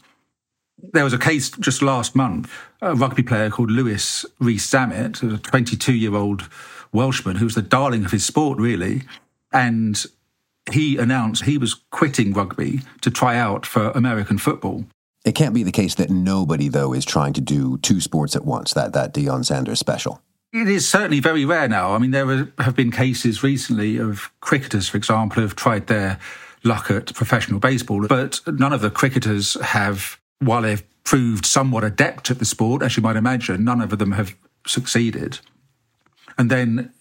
There 0.91 1.03
was 1.03 1.13
a 1.13 1.19
case 1.19 1.49
just 1.49 1.81
last 1.81 2.15
month, 2.15 2.51
a 2.81 2.95
rugby 2.95 3.23
player 3.23 3.49
called 3.49 3.71
Louis 3.71 4.25
Rees-Zammit, 4.39 5.33
a 5.33 5.37
22 5.37 5.93
year 5.93 6.15
old 6.15 6.49
Welshman 6.91 7.37
who 7.37 7.45
was 7.45 7.55
the 7.55 7.61
darling 7.61 8.05
of 8.05 8.11
his 8.11 8.25
sport, 8.25 8.59
really. 8.59 9.03
And 9.51 10.03
he 10.71 10.97
announced 10.97 11.43
he 11.43 11.57
was 11.57 11.75
quitting 11.91 12.33
rugby 12.33 12.81
to 13.01 13.11
try 13.11 13.37
out 13.37 13.65
for 13.65 13.91
American 13.91 14.37
football. 14.37 14.85
It 15.25 15.35
can't 15.35 15.53
be 15.53 15.63
the 15.63 15.71
case 15.71 15.95
that 15.95 16.09
nobody, 16.09 16.67
though, 16.67 16.93
is 16.93 17.05
trying 17.05 17.33
to 17.33 17.41
do 17.41 17.77
two 17.77 18.01
sports 18.01 18.35
at 18.35 18.45
once, 18.45 18.73
that, 18.73 18.93
that 18.93 19.13
Deion 19.13 19.45
Sanders 19.45 19.79
special. 19.79 20.21
It 20.51 20.67
is 20.67 20.87
certainly 20.87 21.19
very 21.19 21.45
rare 21.45 21.67
now. 21.67 21.95
I 21.95 21.97
mean, 21.97 22.11
there 22.11 22.51
have 22.59 22.75
been 22.75 22.91
cases 22.91 23.41
recently 23.41 23.97
of 23.97 24.31
cricketers, 24.41 24.89
for 24.89 24.97
example, 24.97 25.35
who 25.35 25.41
have 25.41 25.55
tried 25.55 25.87
their 25.87 26.19
luck 26.63 26.91
at 26.91 27.13
professional 27.13 27.59
baseball, 27.59 28.05
but 28.07 28.41
none 28.45 28.73
of 28.73 28.81
the 28.81 28.91
cricketers 28.91 29.59
have 29.61 30.19
while 30.39 30.61
they've 30.61 30.83
proved 31.03 31.45
somewhat 31.45 31.83
adept 31.83 32.29
at 32.29 32.39
the 32.39 32.45
sport, 32.45 32.81
as 32.81 32.97
you 32.97 33.03
might 33.03 33.15
imagine, 33.15 33.63
none 33.63 33.81
of 33.81 33.97
them 33.97 34.11
have 34.11 34.35
succeeded. 34.67 35.39
And 36.37 36.49
then 36.49 36.93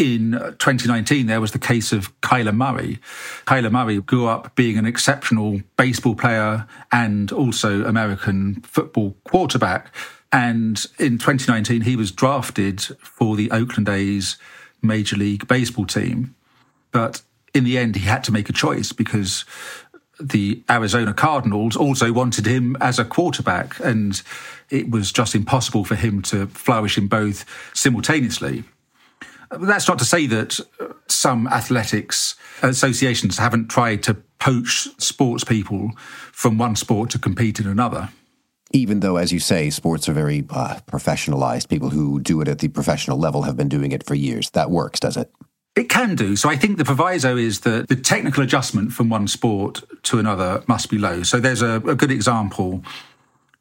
in 0.00 0.32
2019, 0.32 1.26
there 1.26 1.40
was 1.40 1.52
the 1.52 1.58
case 1.58 1.92
of 1.92 2.18
Kyler 2.22 2.54
Murray. 2.54 2.98
Kyler 3.46 3.70
Murray 3.70 4.00
grew 4.00 4.26
up 4.26 4.54
being 4.54 4.78
an 4.78 4.86
exceptional 4.86 5.60
baseball 5.76 6.14
player 6.14 6.66
and 6.90 7.30
also 7.30 7.84
American 7.84 8.62
football 8.62 9.14
quarterback. 9.24 9.94
And 10.32 10.84
in 10.98 11.18
2019, 11.18 11.82
he 11.82 11.96
was 11.96 12.12
drafted 12.12 12.80
for 13.00 13.36
the 13.36 13.50
Oakland 13.50 13.88
A's 13.88 14.38
Major 14.80 15.16
League 15.16 15.46
Baseball 15.46 15.86
team. 15.86 16.34
But 16.92 17.22
in 17.52 17.64
the 17.64 17.76
end, 17.76 17.96
he 17.96 18.06
had 18.06 18.24
to 18.24 18.32
make 18.32 18.48
a 18.48 18.54
choice 18.54 18.92
because 18.92 19.44
the 20.18 20.62
Arizona 20.70 21.12
Cardinals 21.12 21.76
also 21.76 22.12
wanted 22.12 22.46
him 22.46 22.76
as 22.80 22.98
a 22.98 23.04
quarterback, 23.04 23.78
and 23.80 24.22
it 24.68 24.90
was 24.90 25.12
just 25.12 25.34
impossible 25.34 25.84
for 25.84 25.94
him 25.94 26.22
to 26.22 26.46
flourish 26.48 26.98
in 26.98 27.06
both 27.06 27.44
simultaneously. 27.74 28.64
That's 29.50 29.88
not 29.88 29.98
to 29.98 30.04
say 30.04 30.26
that 30.26 30.60
some 31.08 31.48
athletics 31.48 32.36
associations 32.62 33.38
haven't 33.38 33.68
tried 33.68 34.02
to 34.04 34.14
poach 34.38 34.88
sports 34.98 35.44
people 35.44 35.92
from 36.32 36.56
one 36.56 36.76
sport 36.76 37.10
to 37.10 37.18
compete 37.18 37.60
in 37.60 37.66
another. 37.66 38.10
Even 38.72 39.00
though, 39.00 39.16
as 39.16 39.32
you 39.32 39.40
say, 39.40 39.68
sports 39.68 40.08
are 40.08 40.12
very 40.12 40.44
uh, 40.50 40.78
professionalized, 40.86 41.68
people 41.68 41.90
who 41.90 42.20
do 42.20 42.40
it 42.40 42.46
at 42.46 42.60
the 42.60 42.68
professional 42.68 43.18
level 43.18 43.42
have 43.42 43.56
been 43.56 43.68
doing 43.68 43.90
it 43.90 44.06
for 44.06 44.14
years. 44.14 44.50
That 44.50 44.70
works, 44.70 45.00
does 45.00 45.16
it? 45.16 45.30
It 45.74 45.88
can 45.88 46.14
do. 46.14 46.36
So 46.36 46.48
I 46.48 46.56
think 46.56 46.78
the 46.78 46.84
proviso 46.84 47.36
is 47.36 47.60
that 47.60 47.88
the 47.88 47.96
technical 47.96 48.42
adjustment 48.42 48.92
from 48.92 49.08
one 49.08 49.26
sport 49.26 49.82
to 50.04 50.18
another 50.18 50.62
must 50.68 50.88
be 50.90 50.98
low. 50.98 51.22
So 51.24 51.40
there's 51.40 51.62
a, 51.62 51.76
a 51.76 51.94
good 51.94 52.10
example 52.10 52.84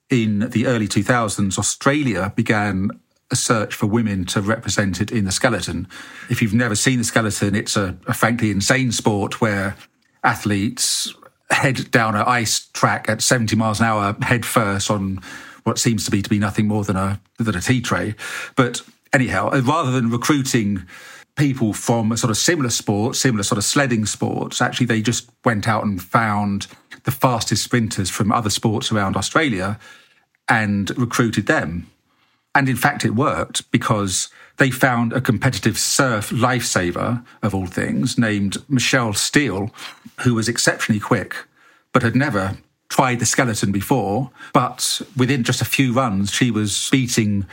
in 0.10 0.50
the 0.50 0.68
early 0.68 0.88
2000s. 0.88 1.58
Australia 1.58 2.34
began 2.36 2.90
a 3.32 3.36
search 3.36 3.76
for 3.76 3.86
women 3.86 4.26
to 4.26 4.42
represent 4.42 5.02
it 5.02 5.12
in 5.12 5.26
the 5.26 5.32
skeleton. 5.32 5.88
If 6.30 6.42
you've 6.42 6.54
never 6.54 6.76
seen 6.76 6.98
the 6.98 7.04
skeleton, 7.04 7.56
it's 7.56 7.76
a, 7.76 7.98
a 8.08 8.14
frankly 8.14 8.52
insane 8.52 8.92
sport 8.92 9.40
where 9.40 9.76
athletes 10.24 11.14
head 11.52 11.92
down 11.92 12.16
an 12.16 12.24
ice 12.24 12.68
track 12.74 13.10
at 13.10 13.22
70 13.22 13.56
miles 13.56 13.80
an 13.80 13.86
hour 13.88 14.16
head 14.22 14.46
first 14.46 14.92
on 14.92 15.20
what 15.64 15.80
seems 15.80 16.06
to 16.06 16.12
be 16.12 16.22
to 16.22 16.30
be 16.30 16.40
nothing 16.40 16.68
more 16.68 16.84
than 16.84 16.96
a 16.96 17.20
than 17.38 17.56
a 17.56 17.62
tea 17.62 17.82
tray. 17.82 18.16
But 18.56 18.82
anyhow, 19.14 19.50
uh, 19.52 19.62
rather 19.62 19.92
than 19.92 20.10
recruiting 20.10 20.86
people 21.36 21.72
from 21.72 22.12
a 22.12 22.18
sort 22.18 22.32
of 22.32 22.38
similar 22.38 22.70
sport, 22.70 23.16
similar 23.16 23.44
sort 23.44 23.58
of 23.58 23.64
sledding 23.64 24.06
sports. 24.06 24.62
Actually, 24.62 24.86
they 24.88 25.02
just 25.02 25.30
went 25.46 25.70
out 25.70 25.86
and 25.86 26.02
found 26.02 26.68
the 27.06 27.12
fastest 27.12 27.64
sprinters 27.64 28.10
from 28.10 28.30
other 28.30 28.50
sports 28.50 28.92
around 28.92 29.16
Australia 29.16 29.80
and 30.50 30.96
recruited 30.98 31.48
them. 31.48 31.90
And 32.56 32.68
in 32.68 32.76
fact, 32.76 33.06
it 33.06 33.16
worked 33.16 33.70
because 33.72 34.30
they 34.58 34.72
found 34.72 35.14
a 35.14 35.22
competitive 35.22 35.78
surf 35.78 36.30
lifesaver, 36.32 37.26
of 37.42 37.56
all 37.56 37.68
things, 37.68 38.18
named 38.18 38.58
Michelle 38.68 39.14
Steele, 39.14 39.72
who 40.22 40.36
was 40.36 40.50
exceptionally 40.50 41.00
quick, 41.00 41.36
but 41.94 42.04
had 42.04 42.16
never 42.16 42.58
tried 42.90 43.20
the 43.20 43.26
skeleton 43.26 43.72
before. 43.72 44.32
But 44.54 45.02
within 45.16 45.44
just 45.44 45.62
a 45.62 45.66
few 45.66 45.94
runs, 45.94 46.32
she 46.32 46.52
was 46.52 46.90
beating 46.92 47.46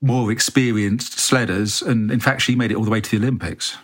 more 0.00 0.30
experienced 0.30 1.18
sledders, 1.18 1.86
and 1.86 2.10
in 2.10 2.20
fact, 2.20 2.42
she 2.42 2.54
made 2.54 2.70
it 2.70 2.76
all 2.76 2.84
the 2.84 2.90
way 2.90 3.00
to 3.00 3.10
the 3.10 3.24
Olympics. 3.24 3.76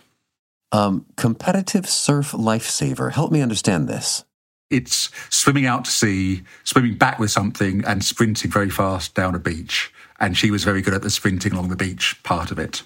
Um, 0.71 1.05
competitive 1.17 1.87
surf 1.87 2.31
lifesaver. 2.31 3.11
Help 3.11 3.31
me 3.31 3.41
understand 3.41 3.87
this. 3.87 4.23
It's 4.69 5.11
swimming 5.29 5.67
out 5.67 5.85
to 5.85 5.91
sea, 5.91 6.41
swimming 6.63 6.97
back 6.97 7.19
with 7.19 7.29
something, 7.29 7.85
and 7.85 8.03
sprinting 8.03 8.49
very 8.49 8.71
fast 8.71 9.13
down 9.13 9.35
a 9.35 9.39
beach. 9.39 9.93
And 10.23 10.37
she 10.37 10.51
was 10.51 10.63
very 10.63 10.81
good 10.81 10.93
at 10.93 11.01
the 11.01 11.09
sprinting 11.09 11.51
along 11.51 11.67
the 11.67 11.75
beach 11.75 12.15
part 12.23 12.49
of 12.49 12.57
it. 12.57 12.83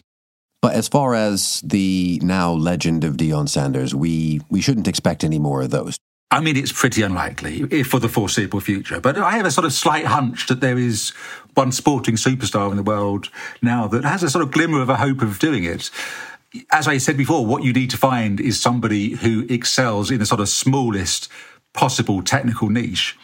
But 0.60 0.74
as 0.74 0.88
far 0.88 1.14
as 1.14 1.62
the 1.64 2.20
now 2.24 2.52
legend 2.52 3.04
of 3.04 3.16
Deion 3.16 3.48
Sanders, 3.48 3.94
we, 3.94 4.42
we 4.50 4.60
shouldn't 4.60 4.88
expect 4.88 5.24
any 5.24 5.38
more 5.38 5.62
of 5.62 5.70
those. 5.70 6.00
I 6.32 6.40
mean, 6.40 6.58
it's 6.58 6.72
pretty 6.72 7.04
unlikely 7.04 7.64
eh, 7.72 7.84
for 7.84 8.00
the 8.00 8.10
foreseeable 8.10 8.60
future. 8.60 9.00
But 9.00 9.20
I 9.20 9.34
have 9.38 9.46
a 9.46 9.52
sort 9.52 9.66
of 9.66 9.74
slight 9.74 10.06
hunch 10.06 10.48
that 10.48 10.62
there 10.62 10.80
is 10.80 11.12
one 11.54 11.72
sporting 11.72 12.16
superstar 12.16 12.72
in 12.72 12.76
the 12.76 12.82
world 12.82 13.30
now 13.62 13.88
that 13.90 14.04
has 14.04 14.24
a 14.24 14.32
sort 14.32 14.44
of 14.44 14.52
glimmer 14.52 14.82
of 14.82 14.90
a 14.90 14.96
hope 14.96 15.22
of 15.22 15.38
doing 15.38 15.64
it. 15.64 15.92
As 16.72 16.88
I 16.88 16.98
said 16.98 17.18
before, 17.18 17.46
what 17.46 17.64
you 17.64 17.72
need 17.72 17.92
to 17.92 17.98
find 17.98 18.40
is 18.40 18.60
somebody 18.60 19.12
who 19.12 19.46
excels 19.48 20.10
in 20.10 20.18
the 20.18 20.26
sort 20.26 20.42
of 20.42 20.50
smallest 20.50 21.30
possible 21.76 22.24
technical 22.24 22.72
niche. 22.72 23.16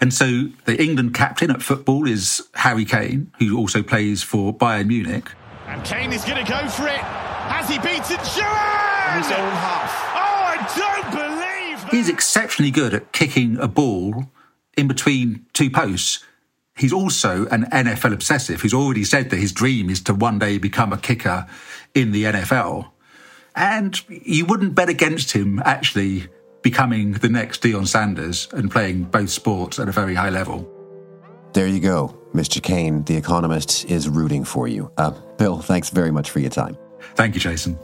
And 0.00 0.14
so 0.14 0.48
the 0.64 0.82
England 0.82 1.14
captain 1.14 1.50
at 1.50 1.62
football 1.62 2.08
is 2.08 2.48
Harry 2.54 2.84
Kane, 2.84 3.30
who 3.38 3.58
also 3.58 3.82
plays 3.82 4.22
for 4.22 4.54
Bayern 4.54 4.86
Munich. 4.86 5.30
And 5.66 5.84
Kane 5.84 6.12
is 6.12 6.24
going 6.24 6.44
to 6.44 6.50
go 6.50 6.66
for 6.68 6.86
it. 6.86 7.00
Has 7.00 7.68
he 7.68 7.78
beaten 7.78 8.16
Sheeran? 8.24 9.16
In 9.16 9.22
his 9.22 9.32
own 9.32 9.52
half. 9.52 9.92
Oh, 10.14 10.42
I 10.46 10.56
don't 10.76 11.10
believe 11.10 11.82
that. 11.82 11.90
He's 11.90 12.08
exceptionally 12.08 12.70
good 12.70 12.94
at 12.94 13.12
kicking 13.12 13.58
a 13.58 13.68
ball 13.68 14.24
in 14.76 14.88
between 14.88 15.44
two 15.52 15.70
posts. 15.70 16.24
He's 16.76 16.92
also 16.92 17.46
an 17.48 17.64
NFL 17.64 18.14
obsessive 18.14 18.62
who's 18.62 18.72
already 18.72 19.04
said 19.04 19.28
that 19.30 19.36
his 19.36 19.52
dream 19.52 19.90
is 19.90 20.00
to 20.02 20.14
one 20.14 20.38
day 20.38 20.56
become 20.56 20.92
a 20.92 20.98
kicker 20.98 21.46
in 21.94 22.12
the 22.12 22.24
NFL. 22.24 22.90
And 23.54 24.00
you 24.08 24.46
wouldn't 24.46 24.74
bet 24.74 24.88
against 24.88 25.32
him 25.32 25.60
actually 25.64 26.28
becoming 26.62 27.12
the 27.12 27.28
next 27.28 27.62
Deion 27.62 27.86
Sanders 27.86 28.48
and 28.52 28.70
playing 28.70 29.04
both 29.04 29.30
sports 29.30 29.78
at 29.78 29.88
a 29.88 29.92
very 29.92 30.14
high 30.14 30.30
level. 30.30 30.68
There 31.52 31.66
you 31.66 31.80
go. 31.80 32.16
Mr. 32.34 32.62
Kane, 32.62 33.02
The 33.04 33.16
Economist, 33.16 33.90
is 33.90 34.08
rooting 34.08 34.44
for 34.44 34.68
you. 34.68 34.92
Uh, 34.96 35.10
Bill, 35.36 35.58
thanks 35.58 35.90
very 35.90 36.10
much 36.12 36.30
for 36.30 36.38
your 36.38 36.50
time. 36.50 36.76
Thank 37.14 37.34
you, 37.34 37.40
Jason. 37.40 37.76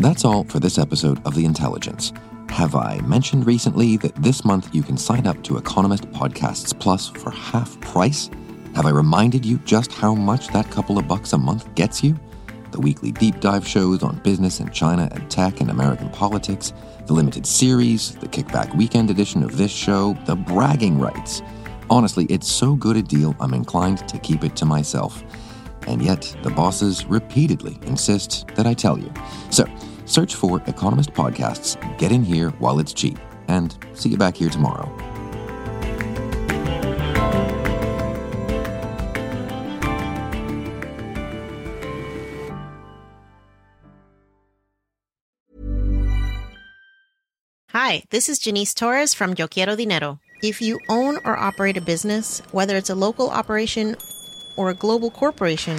That's 0.00 0.24
all 0.24 0.44
for 0.44 0.58
this 0.58 0.78
episode 0.78 1.24
of 1.26 1.34
The 1.34 1.44
Intelligence. 1.44 2.12
Have 2.60 2.74
I 2.74 3.00
mentioned 3.06 3.46
recently 3.46 3.96
that 3.96 4.14
this 4.16 4.44
month 4.44 4.74
you 4.74 4.82
can 4.82 4.98
sign 4.98 5.26
up 5.26 5.42
to 5.44 5.56
Economist 5.56 6.10
Podcasts 6.10 6.78
Plus 6.78 7.08
for 7.08 7.30
half 7.30 7.80
price? 7.80 8.28
Have 8.74 8.84
I 8.84 8.90
reminded 8.90 9.46
you 9.46 9.56
just 9.64 9.90
how 9.90 10.14
much 10.14 10.48
that 10.48 10.70
couple 10.70 10.98
of 10.98 11.08
bucks 11.08 11.32
a 11.32 11.38
month 11.38 11.74
gets 11.74 12.04
you? 12.04 12.20
The 12.72 12.78
weekly 12.78 13.12
deep 13.12 13.40
dive 13.40 13.66
shows 13.66 14.02
on 14.02 14.18
business 14.18 14.60
and 14.60 14.70
China 14.74 15.08
and 15.10 15.30
tech 15.30 15.62
and 15.62 15.70
American 15.70 16.10
politics, 16.10 16.74
the 17.06 17.14
limited 17.14 17.46
series, 17.46 18.14
the 18.16 18.28
kickback 18.28 18.76
weekend 18.76 19.08
edition 19.08 19.42
of 19.42 19.56
this 19.56 19.72
show, 19.72 20.12
the 20.26 20.36
bragging 20.36 20.98
rights. 20.98 21.40
Honestly, 21.88 22.26
it's 22.26 22.46
so 22.46 22.74
good 22.74 22.98
a 22.98 23.02
deal, 23.02 23.34
I'm 23.40 23.54
inclined 23.54 24.06
to 24.06 24.18
keep 24.18 24.44
it 24.44 24.54
to 24.56 24.66
myself. 24.66 25.24
and 25.86 26.02
yet 26.02 26.36
the 26.42 26.50
bosses 26.50 27.06
repeatedly 27.06 27.78
insist 27.86 28.46
that 28.54 28.66
I 28.66 28.74
tell 28.74 28.98
you. 28.98 29.10
So, 29.50 29.64
search 30.10 30.34
for 30.34 30.60
Economist 30.66 31.12
Podcasts, 31.12 31.76
get 31.98 32.12
in 32.12 32.24
here 32.24 32.50
while 32.58 32.80
it's 32.80 32.92
cheap, 32.92 33.18
and 33.48 33.76
see 33.94 34.08
you 34.08 34.16
back 34.16 34.36
here 34.36 34.50
tomorrow. 34.50 34.86
Hi, 47.72 48.02
this 48.10 48.28
is 48.28 48.38
Janice 48.38 48.74
Torres 48.74 49.14
from 49.14 49.34
Yo 49.38 49.46
Quiero 49.46 49.76
Dinero. 49.76 50.20
If 50.42 50.60
you 50.60 50.78
own 50.88 51.18
or 51.24 51.36
operate 51.36 51.76
a 51.76 51.80
business, 51.80 52.40
whether 52.50 52.76
it's 52.76 52.90
a 52.90 52.94
local 52.94 53.30
operation 53.30 53.96
or 54.56 54.70
a 54.70 54.74
global 54.74 55.10
corporation, 55.10 55.78